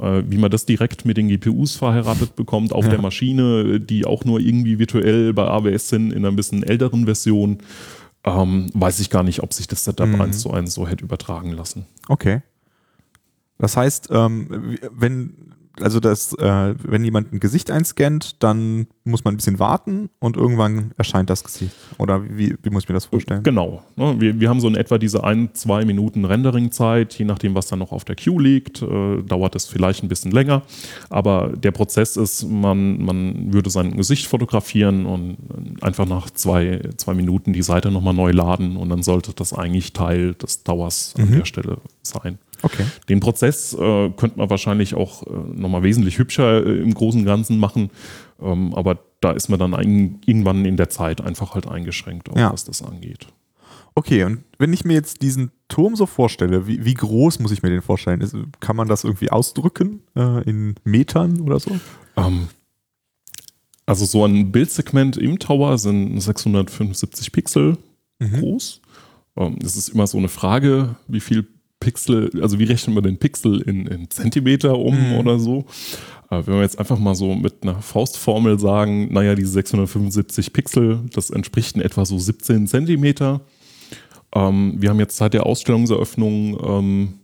äh, 0.00 0.22
wie 0.26 0.38
man 0.38 0.50
das 0.50 0.64
direkt 0.64 1.04
mit 1.04 1.18
den 1.18 1.28
GPUs 1.28 1.76
verheiratet 1.76 2.34
bekommt 2.34 2.72
auf 2.72 2.84
Ja. 2.86 2.92
der 2.92 3.02
Maschine, 3.02 3.80
die 3.80 4.06
auch 4.06 4.24
nur 4.24 4.40
irgendwie 4.40 4.78
virtuell 4.78 5.34
bei 5.34 5.46
AWS 5.46 5.90
sind, 5.90 6.10
in 6.12 6.24
einer 6.24 6.34
bisschen 6.34 6.62
älteren 6.62 7.04
Version, 7.04 7.58
ähm, 8.24 8.70
weiß 8.72 8.98
ich 9.00 9.10
gar 9.10 9.22
nicht, 9.22 9.42
ob 9.42 9.52
sich 9.52 9.68
das 9.68 9.84
Setup 9.84 10.08
Mhm. 10.08 10.20
eins 10.22 10.40
zu 10.40 10.50
eins 10.50 10.72
so 10.72 10.88
hätte 10.88 11.04
übertragen 11.04 11.52
lassen. 11.52 11.84
Okay. 12.08 12.40
Das 13.58 13.76
heißt, 13.76 14.08
ähm, 14.10 14.78
wenn 14.90 15.34
also 15.80 16.00
das, 16.00 16.32
äh, 16.34 16.74
wenn 16.82 17.04
jemand 17.04 17.32
ein 17.32 17.40
Gesicht 17.40 17.70
einscannt, 17.70 18.42
dann 18.42 18.86
muss 19.04 19.24
man 19.24 19.34
ein 19.34 19.36
bisschen 19.36 19.58
warten 19.58 20.08
und 20.18 20.36
irgendwann 20.36 20.92
erscheint 20.96 21.30
das 21.30 21.44
Gesicht. 21.44 21.72
Oder 21.98 22.22
wie, 22.28 22.56
wie 22.62 22.70
muss 22.70 22.84
ich 22.84 22.88
mir 22.88 22.94
das 22.94 23.04
vorstellen? 23.06 23.42
Genau. 23.42 23.82
Ne? 23.94 24.16
Wir, 24.18 24.40
wir 24.40 24.48
haben 24.48 24.60
so 24.60 24.68
in 24.68 24.74
etwa 24.74 24.98
diese 24.98 25.22
ein, 25.24 25.50
zwei 25.54 25.84
Minuten 25.84 26.24
Rendering-Zeit, 26.24 27.14
je 27.14 27.24
nachdem, 27.24 27.54
was 27.54 27.66
da 27.68 27.76
noch 27.76 27.92
auf 27.92 28.04
der 28.04 28.16
Queue 28.16 28.40
liegt, 28.42 28.82
äh, 28.82 29.22
dauert 29.22 29.54
es 29.54 29.66
vielleicht 29.66 30.02
ein 30.02 30.08
bisschen 30.08 30.32
länger. 30.32 30.62
Aber 31.10 31.52
der 31.56 31.70
Prozess 31.70 32.16
ist, 32.16 32.44
man, 32.48 33.02
man 33.04 33.52
würde 33.52 33.70
sein 33.70 33.96
Gesicht 33.96 34.26
fotografieren 34.26 35.06
und 35.06 35.36
einfach 35.82 36.06
nach 36.06 36.30
zwei, 36.30 36.80
zwei 36.96 37.14
Minuten 37.14 37.52
die 37.52 37.62
Seite 37.62 37.90
nochmal 37.90 38.14
neu 38.14 38.32
laden 38.32 38.76
und 38.76 38.88
dann 38.88 39.02
sollte 39.02 39.32
das 39.34 39.52
eigentlich 39.52 39.92
Teil 39.92 40.34
des 40.34 40.64
Dauers 40.64 41.14
an 41.18 41.26
Mhm. 41.30 41.36
der 41.38 41.44
Stelle 41.44 41.78
sein. 42.02 42.38
Okay. 42.62 42.84
Den 43.08 43.20
Prozess 43.20 43.72
äh, 43.74 44.10
könnte 44.10 44.38
man 44.38 44.50
wahrscheinlich 44.50 44.94
auch 44.94 45.22
äh, 45.26 45.30
nochmal 45.54 45.82
wesentlich 45.82 46.18
hübscher 46.18 46.64
äh, 46.66 46.78
im 46.80 46.92
Großen 46.94 47.20
und 47.20 47.26
Ganzen 47.26 47.58
machen, 47.58 47.90
ähm, 48.40 48.74
aber 48.74 48.98
da 49.20 49.32
ist 49.32 49.48
man 49.48 49.58
dann 49.58 49.74
ein, 49.74 50.20
irgendwann 50.26 50.64
in 50.64 50.76
der 50.76 50.88
Zeit 50.88 51.20
einfach 51.20 51.54
halt 51.54 51.66
eingeschränkt, 51.68 52.28
auch 52.30 52.36
Ja. 52.36 52.52
was 52.52 52.64
das 52.64 52.82
angeht. 52.82 53.26
Okay, 53.94 54.24
und 54.24 54.44
wenn 54.58 54.72
ich 54.74 54.84
mir 54.84 54.92
jetzt 54.92 55.22
diesen 55.22 55.50
Turm 55.68 55.96
so 55.96 56.04
vorstelle, 56.04 56.66
wie, 56.66 56.84
wie 56.84 56.92
groß 56.94 57.38
muss 57.40 57.50
ich 57.50 57.62
mir 57.62 57.70
den 57.70 57.80
vorstellen? 57.80 58.20
Ist, 58.20 58.36
kann 58.60 58.76
man 58.76 58.88
das 58.88 59.04
irgendwie 59.04 59.30
ausdrücken 59.30 60.02
äh, 60.14 60.42
in 60.48 60.74
Metern 60.84 61.40
oder 61.40 61.58
so? 61.58 61.70
Ähm, 62.16 62.48
also 63.86 64.04
so 64.04 64.24
ein 64.24 64.52
Bildsegment 64.52 65.16
im 65.16 65.38
Tower 65.38 65.78
sind 65.78 66.20
675 66.20 67.32
Pixel 67.32 67.78
Mhm. 68.18 68.40
groß. 68.40 68.80
Ähm, 69.36 69.58
das 69.60 69.76
ist 69.76 69.88
immer 69.90 70.06
so 70.06 70.16
eine 70.18 70.28
Frage, 70.28 70.96
wie 71.08 71.20
viel 71.20 71.46
Pixel, 71.86 72.30
also 72.42 72.58
wie 72.58 72.64
rechnet 72.64 72.94
man 72.96 73.04
den 73.04 73.16
Pixel 73.16 73.60
in, 73.60 73.86
in 73.86 74.10
Zentimeter 74.10 74.76
um 74.76 74.96
Mhm. 75.12 75.18
oder 75.18 75.38
so. 75.38 75.66
Äh, 76.30 76.42
wenn 76.44 76.54
wir 76.54 76.62
jetzt 76.62 76.80
einfach 76.80 76.98
mal 76.98 77.14
so 77.14 77.36
mit 77.36 77.62
einer 77.62 77.80
Faustformel 77.80 78.58
sagen, 78.58 79.12
naja, 79.12 79.36
diese 79.36 79.52
675 79.52 80.52
Pixel, 80.52 80.98
das 81.14 81.30
entspricht 81.30 81.76
in 81.76 81.82
etwa 81.82 82.04
so 82.04 82.18
17 82.18 82.66
Zentimeter. 82.66 83.42
Ähm, 84.34 84.74
wir 84.78 84.90
haben 84.90 84.98
jetzt 84.98 85.16
seit 85.16 85.32
der 85.34 85.46
Ausstellungseröffnung, 85.46 86.58
ähm, 86.66 87.14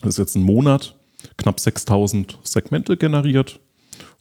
das 0.00 0.14
ist 0.14 0.18
jetzt 0.18 0.36
ein 0.36 0.42
Monat, 0.42 0.96
knapp 1.36 1.60
6000 1.60 2.38
Segmente 2.42 2.96
generiert. 2.96 3.60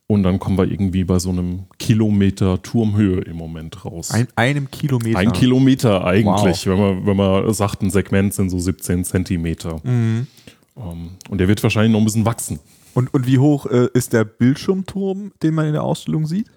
Und 0.07 0.23
dann 0.23 0.37
kommen 0.37 0.57
wir 0.57 0.69
irgendwie 0.69 1.05
bei 1.05 1.17
so 1.17 1.29
einem 1.29 1.63
Kilometer 1.79 2.61
Turmhöhe 2.61 3.21
im 3.21 3.37
Moment 3.37 3.85
raus. 3.85 4.11
Ein, 4.11 4.27
einem 4.35 4.69
Kilometer. 4.69 5.17
Ein 5.17 5.31
Kilometer 5.31 6.05
eigentlich, 6.05 6.67
wenn, 6.67 6.77
man, 6.77 7.05
wenn 7.05 7.17
man 7.17 7.53
sagt, 7.53 7.81
ein 7.81 7.89
Segment 7.89 8.33
sind 8.33 8.49
so 8.49 8.59
17 8.59 9.05
Zentimeter. 9.05 9.79
Mhm. 9.83 10.27
Ähm, 10.75 11.09
und 11.29 11.37
der 11.37 11.47
wird 11.47 11.63
wahrscheinlich 11.63 11.91
noch 11.93 11.99
ein 11.99 12.05
bisschen 12.05 12.25
wachsen. 12.25 12.59
Und, 12.93 13.13
und 13.13 13.25
wie 13.25 13.39
hoch 13.39 13.65
äh, 13.65 13.87
ist 13.93 14.13
der 14.13 14.23
Bildschirmturm, 14.25 15.31
den 15.41 15.53
man 15.55 15.67
in 15.67 15.73
der 15.73 15.83
Ausstellung 15.83 16.27
sieht? 16.27 16.47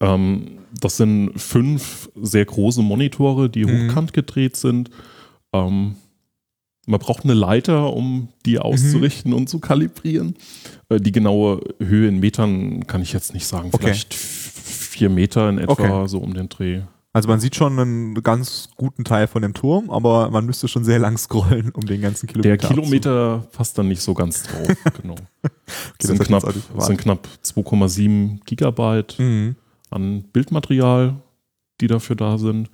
Ähm, 0.00 0.58
das 0.80 0.96
sind 0.96 1.32
fünf 1.36 2.10
sehr 2.20 2.44
große 2.46 2.82
Monitore, 2.82 3.50
die 3.50 3.66
Mhm. 3.66 3.88
hochkant 3.90 4.12
gedreht 4.14 4.56
sind. 4.56 4.90
Ähm, 5.52 5.96
man 6.90 7.00
braucht 7.00 7.24
eine 7.24 7.34
Leiter, 7.34 7.92
um 7.94 8.28
die 8.46 8.54
Mhm. 8.56 8.58
auszurichten 8.62 9.32
und 9.32 9.48
zu 9.48 9.58
kalibrieren. 9.60 10.34
Äh, 10.88 11.00
die 11.00 11.12
genaue 11.12 11.60
Höhe 11.78 12.08
in 12.08 12.20
Metern 12.20 12.86
kann 12.86 13.02
ich 13.02 13.12
jetzt 13.12 13.32
nicht 13.34 13.46
sagen. 13.46 13.70
Okay. 13.72 13.84
Vielleicht 13.86 14.12
f- 14.14 14.88
vier 14.90 15.08
Meter 15.10 15.48
in 15.48 15.58
etwa, 15.58 15.72
Okay. 15.72 16.08
so 16.08 16.18
um 16.18 16.34
den 16.34 16.48
Dreh. 16.48 16.82
Also 17.12 17.28
man 17.28 17.40
sieht 17.40 17.56
schon 17.56 17.76
einen 17.78 18.14
ganz 18.22 18.68
guten 18.76 19.02
Teil 19.02 19.26
von 19.26 19.42
dem 19.42 19.52
Turm, 19.52 19.90
aber 19.90 20.30
man 20.30 20.46
müsste 20.46 20.68
schon 20.68 20.84
sehr 20.84 21.00
lang 21.00 21.18
scrollen, 21.18 21.70
um 21.72 21.84
den 21.84 22.00
ganzen 22.02 22.28
Kilometer 22.28 22.56
Der 22.56 22.68
Kilometer 22.68 23.48
passt 23.52 23.76
dann 23.78 23.88
nicht 23.88 24.00
so 24.00 24.14
ganz 24.14 24.44
drauf. 24.44 24.68
genau. 25.02 25.16
das 25.42 26.06
sind, 26.06 26.20
knapp, 26.22 26.44
sind 26.78 26.98
knapp 26.98 27.26
2,7 27.42 28.40
Gigabyte 28.44 29.16
Mhm. 29.18 29.56
an 29.90 30.22
Bildmaterial, 30.32 31.16
die 31.80 31.86
dafür 31.88 32.14
da 32.16 32.38
sind. 32.38 32.70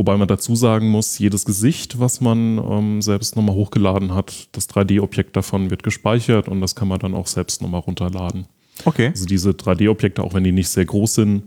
Wobei 0.00 0.16
man 0.16 0.28
dazu 0.28 0.56
sagen 0.56 0.88
muss, 0.88 1.18
jedes 1.18 1.44
Gesicht, 1.44 2.00
was 2.00 2.22
man 2.22 2.56
ähm, 2.56 3.02
selbst 3.02 3.36
nochmal 3.36 3.54
hochgeladen 3.54 4.14
hat, 4.14 4.48
das 4.52 4.66
3D-Objekt 4.70 5.36
davon 5.36 5.68
wird 5.68 5.82
gespeichert 5.82 6.48
und 6.48 6.62
das 6.62 6.74
kann 6.74 6.88
man 6.88 6.98
dann 7.00 7.12
auch 7.12 7.26
selbst 7.26 7.60
nochmal 7.60 7.82
runterladen. 7.82 8.46
Okay. 8.86 9.08
Also 9.08 9.26
diese 9.26 9.50
3D-Objekte, 9.50 10.22
auch 10.24 10.32
wenn 10.32 10.42
die 10.42 10.52
nicht 10.52 10.70
sehr 10.70 10.86
groß 10.86 11.16
sind, 11.16 11.42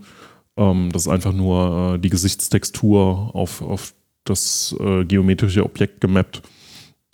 ähm, 0.56 0.90
das 0.92 1.06
ist 1.06 1.08
einfach 1.08 1.32
nur 1.32 1.94
äh, 1.96 1.98
die 1.98 2.10
Gesichtstextur 2.10 3.34
auf, 3.34 3.60
auf 3.60 3.92
das 4.22 4.72
äh, 4.78 5.04
geometrische 5.04 5.64
Objekt 5.64 6.00
gemappt 6.00 6.42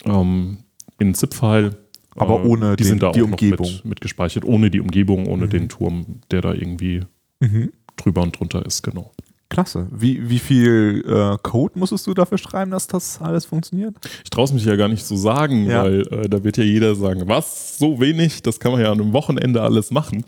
ähm, 0.05 0.59
in 0.99 1.15
ZIP-File. 1.15 1.75
Aber 2.17 2.43
Äh, 2.43 2.47
ohne 2.49 2.75
die 2.75 2.83
den- 2.83 2.87
sind 2.87 3.01
da 3.01 3.13
die 3.13 3.23
auch 3.23 3.25
noch 3.29 3.41
Umgebung. 3.41 3.65
Mit, 3.77 3.85
mit 3.85 4.01
gespeichert, 4.01 4.45
ohne 4.45 4.69
die 4.69 4.79
Umgebung, 4.79 5.25
ohne 5.25 5.47
Mhm. 5.47 5.49
den 5.49 5.69
Turm, 5.69 6.05
der 6.29 6.41
da 6.41 6.53
irgendwie 6.53 7.01
Mhm. 7.39 7.71
drüber 7.95 8.21
und 8.21 8.37
drunter 8.39 8.63
ist, 8.63 8.83
genau. 8.83 9.11
Klasse. 9.51 9.87
Wie, 9.91 10.27
wie 10.29 10.39
viel 10.39 11.03
äh, 11.07 11.37
Code 11.43 11.77
musstest 11.77 12.07
du 12.07 12.15
dafür 12.15 12.39
schreiben, 12.39 12.71
dass 12.71 12.87
das 12.87 13.21
alles 13.21 13.45
funktioniert? 13.45 13.95
Ich 14.23 14.29
traue 14.31 14.45
es 14.45 14.53
mich 14.53 14.65
ja 14.65 14.75
gar 14.75 14.87
nicht 14.87 15.05
zu 15.05 15.15
sagen, 15.15 15.65
Ja. 15.69 15.83
weil 15.83 16.01
äh, 16.07 16.27
da 16.29 16.43
wird 16.43 16.57
ja 16.57 16.63
jeder 16.63 16.95
sagen, 16.95 17.23
was, 17.27 17.77
so 17.77 17.99
wenig, 17.99 18.41
das 18.41 18.59
kann 18.59 18.71
man 18.71 18.81
ja 18.81 18.91
an 18.91 18.99
einem 18.99 19.13
Wochenende 19.13 19.61
alles 19.61 19.91
machen. 19.91 20.23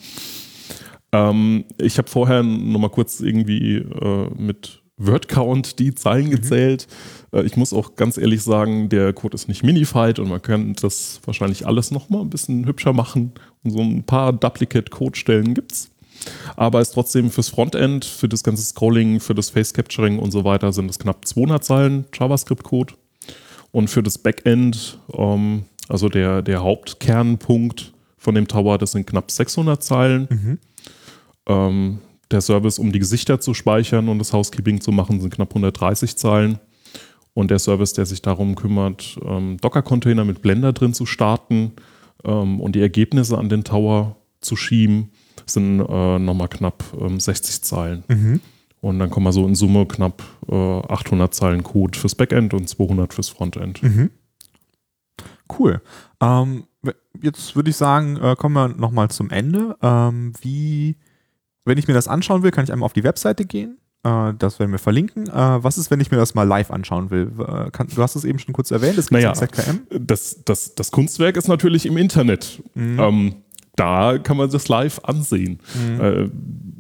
Ähm, 1.12 1.66
ich 1.78 1.98
habe 1.98 2.10
vorher 2.10 2.44
nochmal 2.44 2.90
kurz 2.90 3.20
irgendwie 3.22 3.78
äh, 3.78 4.30
mit 4.38 4.82
Wordcount 4.98 5.80
die 5.80 5.94
Zeilen 5.96 6.30
gezählt. 6.30 6.88
Äh, 7.32 7.44
ich 7.44 7.56
muss 7.58 7.74
auch 7.74 7.96
ganz 7.96 8.18
ehrlich 8.18 8.44
sagen, 8.44 8.90
der 8.90 9.14
Code 9.14 9.36
ist 9.36 9.48
nicht 9.48 9.64
minified 9.64 10.20
und 10.20 10.30
man 10.30 10.42
kann 10.42 10.74
das 10.82 11.20
wahrscheinlich 11.26 11.66
alles 11.66 11.92
nochmal 11.92 12.22
ein 12.22 12.30
bisschen 12.30 12.66
hübscher 12.66 12.94
machen. 12.94 13.32
Und 13.64 13.72
so 13.72 13.80
ein 13.80 14.04
paar 14.04 14.34
Duplicate-Code-Stellen 14.34 15.54
gibt's. 15.54 15.90
Aber 16.56 16.82
ist 16.82 16.92
trotzdem 16.92 17.32
fürs 17.32 17.50
Frontend, 17.50 18.06
für 18.06 18.30
das 18.30 18.44
ganze 18.44 18.64
Scrolling, 18.64 19.20
für 19.20 19.36
das 19.36 19.50
Face 19.50 19.74
Capturing 19.74 20.20
und 20.20 20.32
so 20.32 20.44
weiter 20.44 20.72
sind 20.72 20.90
es 20.90 21.00
knapp 21.00 21.26
200 21.26 21.64
Zeilen 21.64 22.06
JavaScript-Code. 22.14 22.94
Und 23.72 23.90
für 23.90 24.04
das 24.04 24.18
Backend, 24.18 25.00
ähm, 25.14 25.64
also 25.90 26.10
der, 26.10 26.42
der 26.42 26.62
Hauptkernpunkt 26.62 27.94
von 28.18 28.36
dem 28.36 28.48
Tower, 28.48 28.78
das 28.78 28.92
sind 28.92 29.08
knapp 29.08 29.32
600 29.32 29.84
Zeilen. 29.84 30.28
Mhm. 30.30 30.60
Ähm, 31.48 32.00
der 32.32 32.42
Service, 32.42 32.80
um 32.80 32.92
die 32.92 33.00
Gesichter 33.00 33.40
zu 33.40 33.54
speichern 33.54 34.10
und 34.10 34.20
das 34.20 34.34
Housekeeping 34.34 34.82
zu 34.82 34.92
machen, 34.92 35.20
sind 35.20 35.34
knapp 35.34 35.50
130 35.50 36.16
Zeilen. 36.16 36.60
Und 37.34 37.50
der 37.50 37.60
Service, 37.60 37.94
der 37.94 38.06
sich 38.06 38.22
darum 38.22 38.56
kümmert, 38.56 39.18
ähm, 39.26 39.58
Docker-Container 39.60 40.24
mit 40.24 40.42
Blender 40.42 40.72
drin 40.72 40.94
zu 40.94 41.06
starten 41.06 41.74
ähm, 42.24 42.62
und 42.62 42.76
die 42.76 42.82
Ergebnisse 42.82 43.38
an 43.38 43.50
den 43.50 43.64
Tower 43.64 44.18
zu 44.40 44.56
schieben, 44.56 45.12
sind 45.46 45.80
äh, 45.82 46.20
nochmal 46.20 46.48
knapp 46.48 46.84
ähm, 47.00 47.20
60 47.20 47.62
Zeilen. 47.62 48.04
Mhm. 48.08 48.42
Und 48.82 49.00
dann 49.00 49.10
kommen 49.10 49.26
wir 49.26 49.32
so 49.32 49.48
in 49.48 49.56
Summe 49.56 49.86
knapp 49.86 50.22
äh, 50.50 50.54
800 50.54 51.34
Zeilen 51.34 51.64
Code 51.64 51.98
fürs 51.98 52.16
Backend 52.16 52.54
und 52.54 52.68
200 52.68 53.14
fürs 53.14 53.30
Frontend. 53.30 53.82
Mhm. 53.82 54.10
Cool. 55.58 55.82
Ähm, 56.22 56.66
jetzt 57.22 57.56
würde 57.56 57.70
ich 57.70 57.78
sagen, 57.78 58.18
äh, 58.18 58.36
kommen 58.36 58.56
wir 58.56 58.68
nochmal 58.70 59.10
zum 59.10 59.30
Ende. 59.30 59.78
Ähm, 59.82 60.34
wie, 60.42 60.98
wenn 61.66 61.78
ich 61.78 61.88
mir 61.88 61.94
das 61.94 62.08
anschauen 62.08 62.44
will, 62.44 62.52
kann 62.52 62.66
ich 62.66 62.74
einmal 62.74 62.86
auf 62.86 62.94
die 62.94 63.04
Webseite 63.04 63.46
gehen. 63.46 63.78
Äh, 64.04 64.34
das 64.38 64.60
werden 64.60 64.72
wir 64.72 64.80
verlinken. 64.80 65.28
Äh, 65.28 65.64
was 65.64 65.78
ist, 65.78 65.90
wenn 65.90 66.02
ich 66.02 66.12
mir 66.12 66.18
das 66.18 66.36
mal 66.36 66.44
live 66.44 66.72
anschauen 66.72 67.10
will? 67.10 67.32
Äh, 67.40 67.72
kann, 67.72 67.88
du 67.88 68.02
hast 68.02 68.16
es 68.16 68.26
eben 68.26 68.40
schon 68.40 68.54
kurz 68.54 68.72
erwähnt, 68.72 68.98
es 68.98 69.08
gibt 69.08 69.22
Naja. 69.22 69.34
ZKM. 69.34 69.88
Das, 69.90 70.44
das, 70.44 70.76
das 70.76 70.92
Kunstwerk 70.92 71.38
ist 71.38 71.48
natürlich 71.48 71.86
im 71.86 71.98
Internet. 71.98 72.62
Mhm. 72.76 73.00
Ähm, 73.00 73.36
da 73.76 74.18
kann 74.20 74.38
man 74.38 74.50
das 74.50 74.68
live 74.68 75.00
ansehen. 75.04 75.60
Äh, 76.00 76.28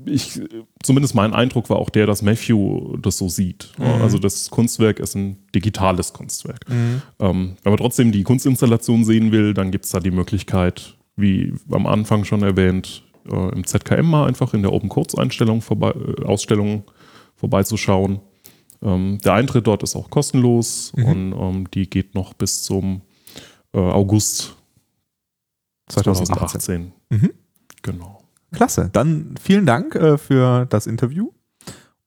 ich, 0.05 0.39
zumindest 0.83 1.15
mein 1.15 1.33
Eindruck 1.33 1.69
war 1.69 1.77
auch 1.77 1.89
der, 1.89 2.05
dass 2.05 2.21
Matthew 2.21 2.97
das 2.97 3.17
so 3.17 3.29
sieht. 3.29 3.71
Also 3.79 4.19
das 4.19 4.49
Kunstwerk 4.49 4.99
ist 4.99 5.15
ein 5.15 5.37
digitales 5.55 6.13
Kunstwerk. 6.13 6.69
Mhm. 6.69 7.01
Ähm, 7.19 7.55
wenn 7.63 7.71
man 7.71 7.77
trotzdem 7.77 8.11
die 8.11 8.23
Kunstinstallation 8.23 9.05
sehen 9.05 9.31
will, 9.31 9.53
dann 9.53 9.71
gibt 9.71 9.85
es 9.85 9.91
da 9.91 9.99
die 9.99 10.11
Möglichkeit, 10.11 10.95
wie 11.15 11.53
am 11.71 11.87
Anfang 11.87 12.25
schon 12.25 12.43
erwähnt, 12.43 13.03
äh, 13.31 13.49
im 13.53 13.65
ZKM 13.65 14.05
mal 14.05 14.27
einfach 14.27 14.53
in 14.53 14.61
der 14.61 14.73
Open 14.73 14.89
Codes 14.89 15.15
Einstellung 15.15 15.61
vorbei, 15.61 15.93
äh, 15.93 16.25
Ausstellung 16.25 16.83
vorbeizuschauen. 17.35 18.19
Ähm, 18.81 19.19
der 19.23 19.33
Eintritt 19.33 19.65
dort 19.67 19.83
ist 19.83 19.95
auch 19.95 20.09
kostenlos 20.09 20.91
Mhm. 20.95 21.05
und 21.05 21.33
ähm, 21.33 21.71
die 21.73 21.89
geht 21.89 22.13
noch 22.15 22.33
bis 22.33 22.63
zum 22.63 23.01
äh, 23.73 23.79
August 23.79 24.55
2018. 25.89 26.25
2018. 26.25 26.93
Mhm. 27.09 27.33
Genau. 27.81 28.23
Klasse. 28.51 28.89
Dann 28.93 29.35
vielen 29.41 29.65
Dank 29.65 29.95
äh, 29.95 30.17
für 30.17 30.65
das 30.65 30.87
Interview 30.87 31.31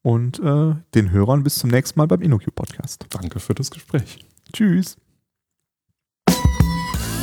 und 0.01 0.39
äh, 0.39 0.75
den 0.95 1.11
Hörern 1.11 1.43
bis 1.43 1.55
zum 1.55 1.69
nächsten 1.69 1.99
Mal 1.99 2.07
beim 2.07 2.21
InnoQ 2.21 2.55
Podcast. 2.55 3.05
Danke 3.09 3.39
für 3.39 3.53
das 3.53 3.69
Gespräch. 3.71 4.25
Tschüss. 4.53 4.97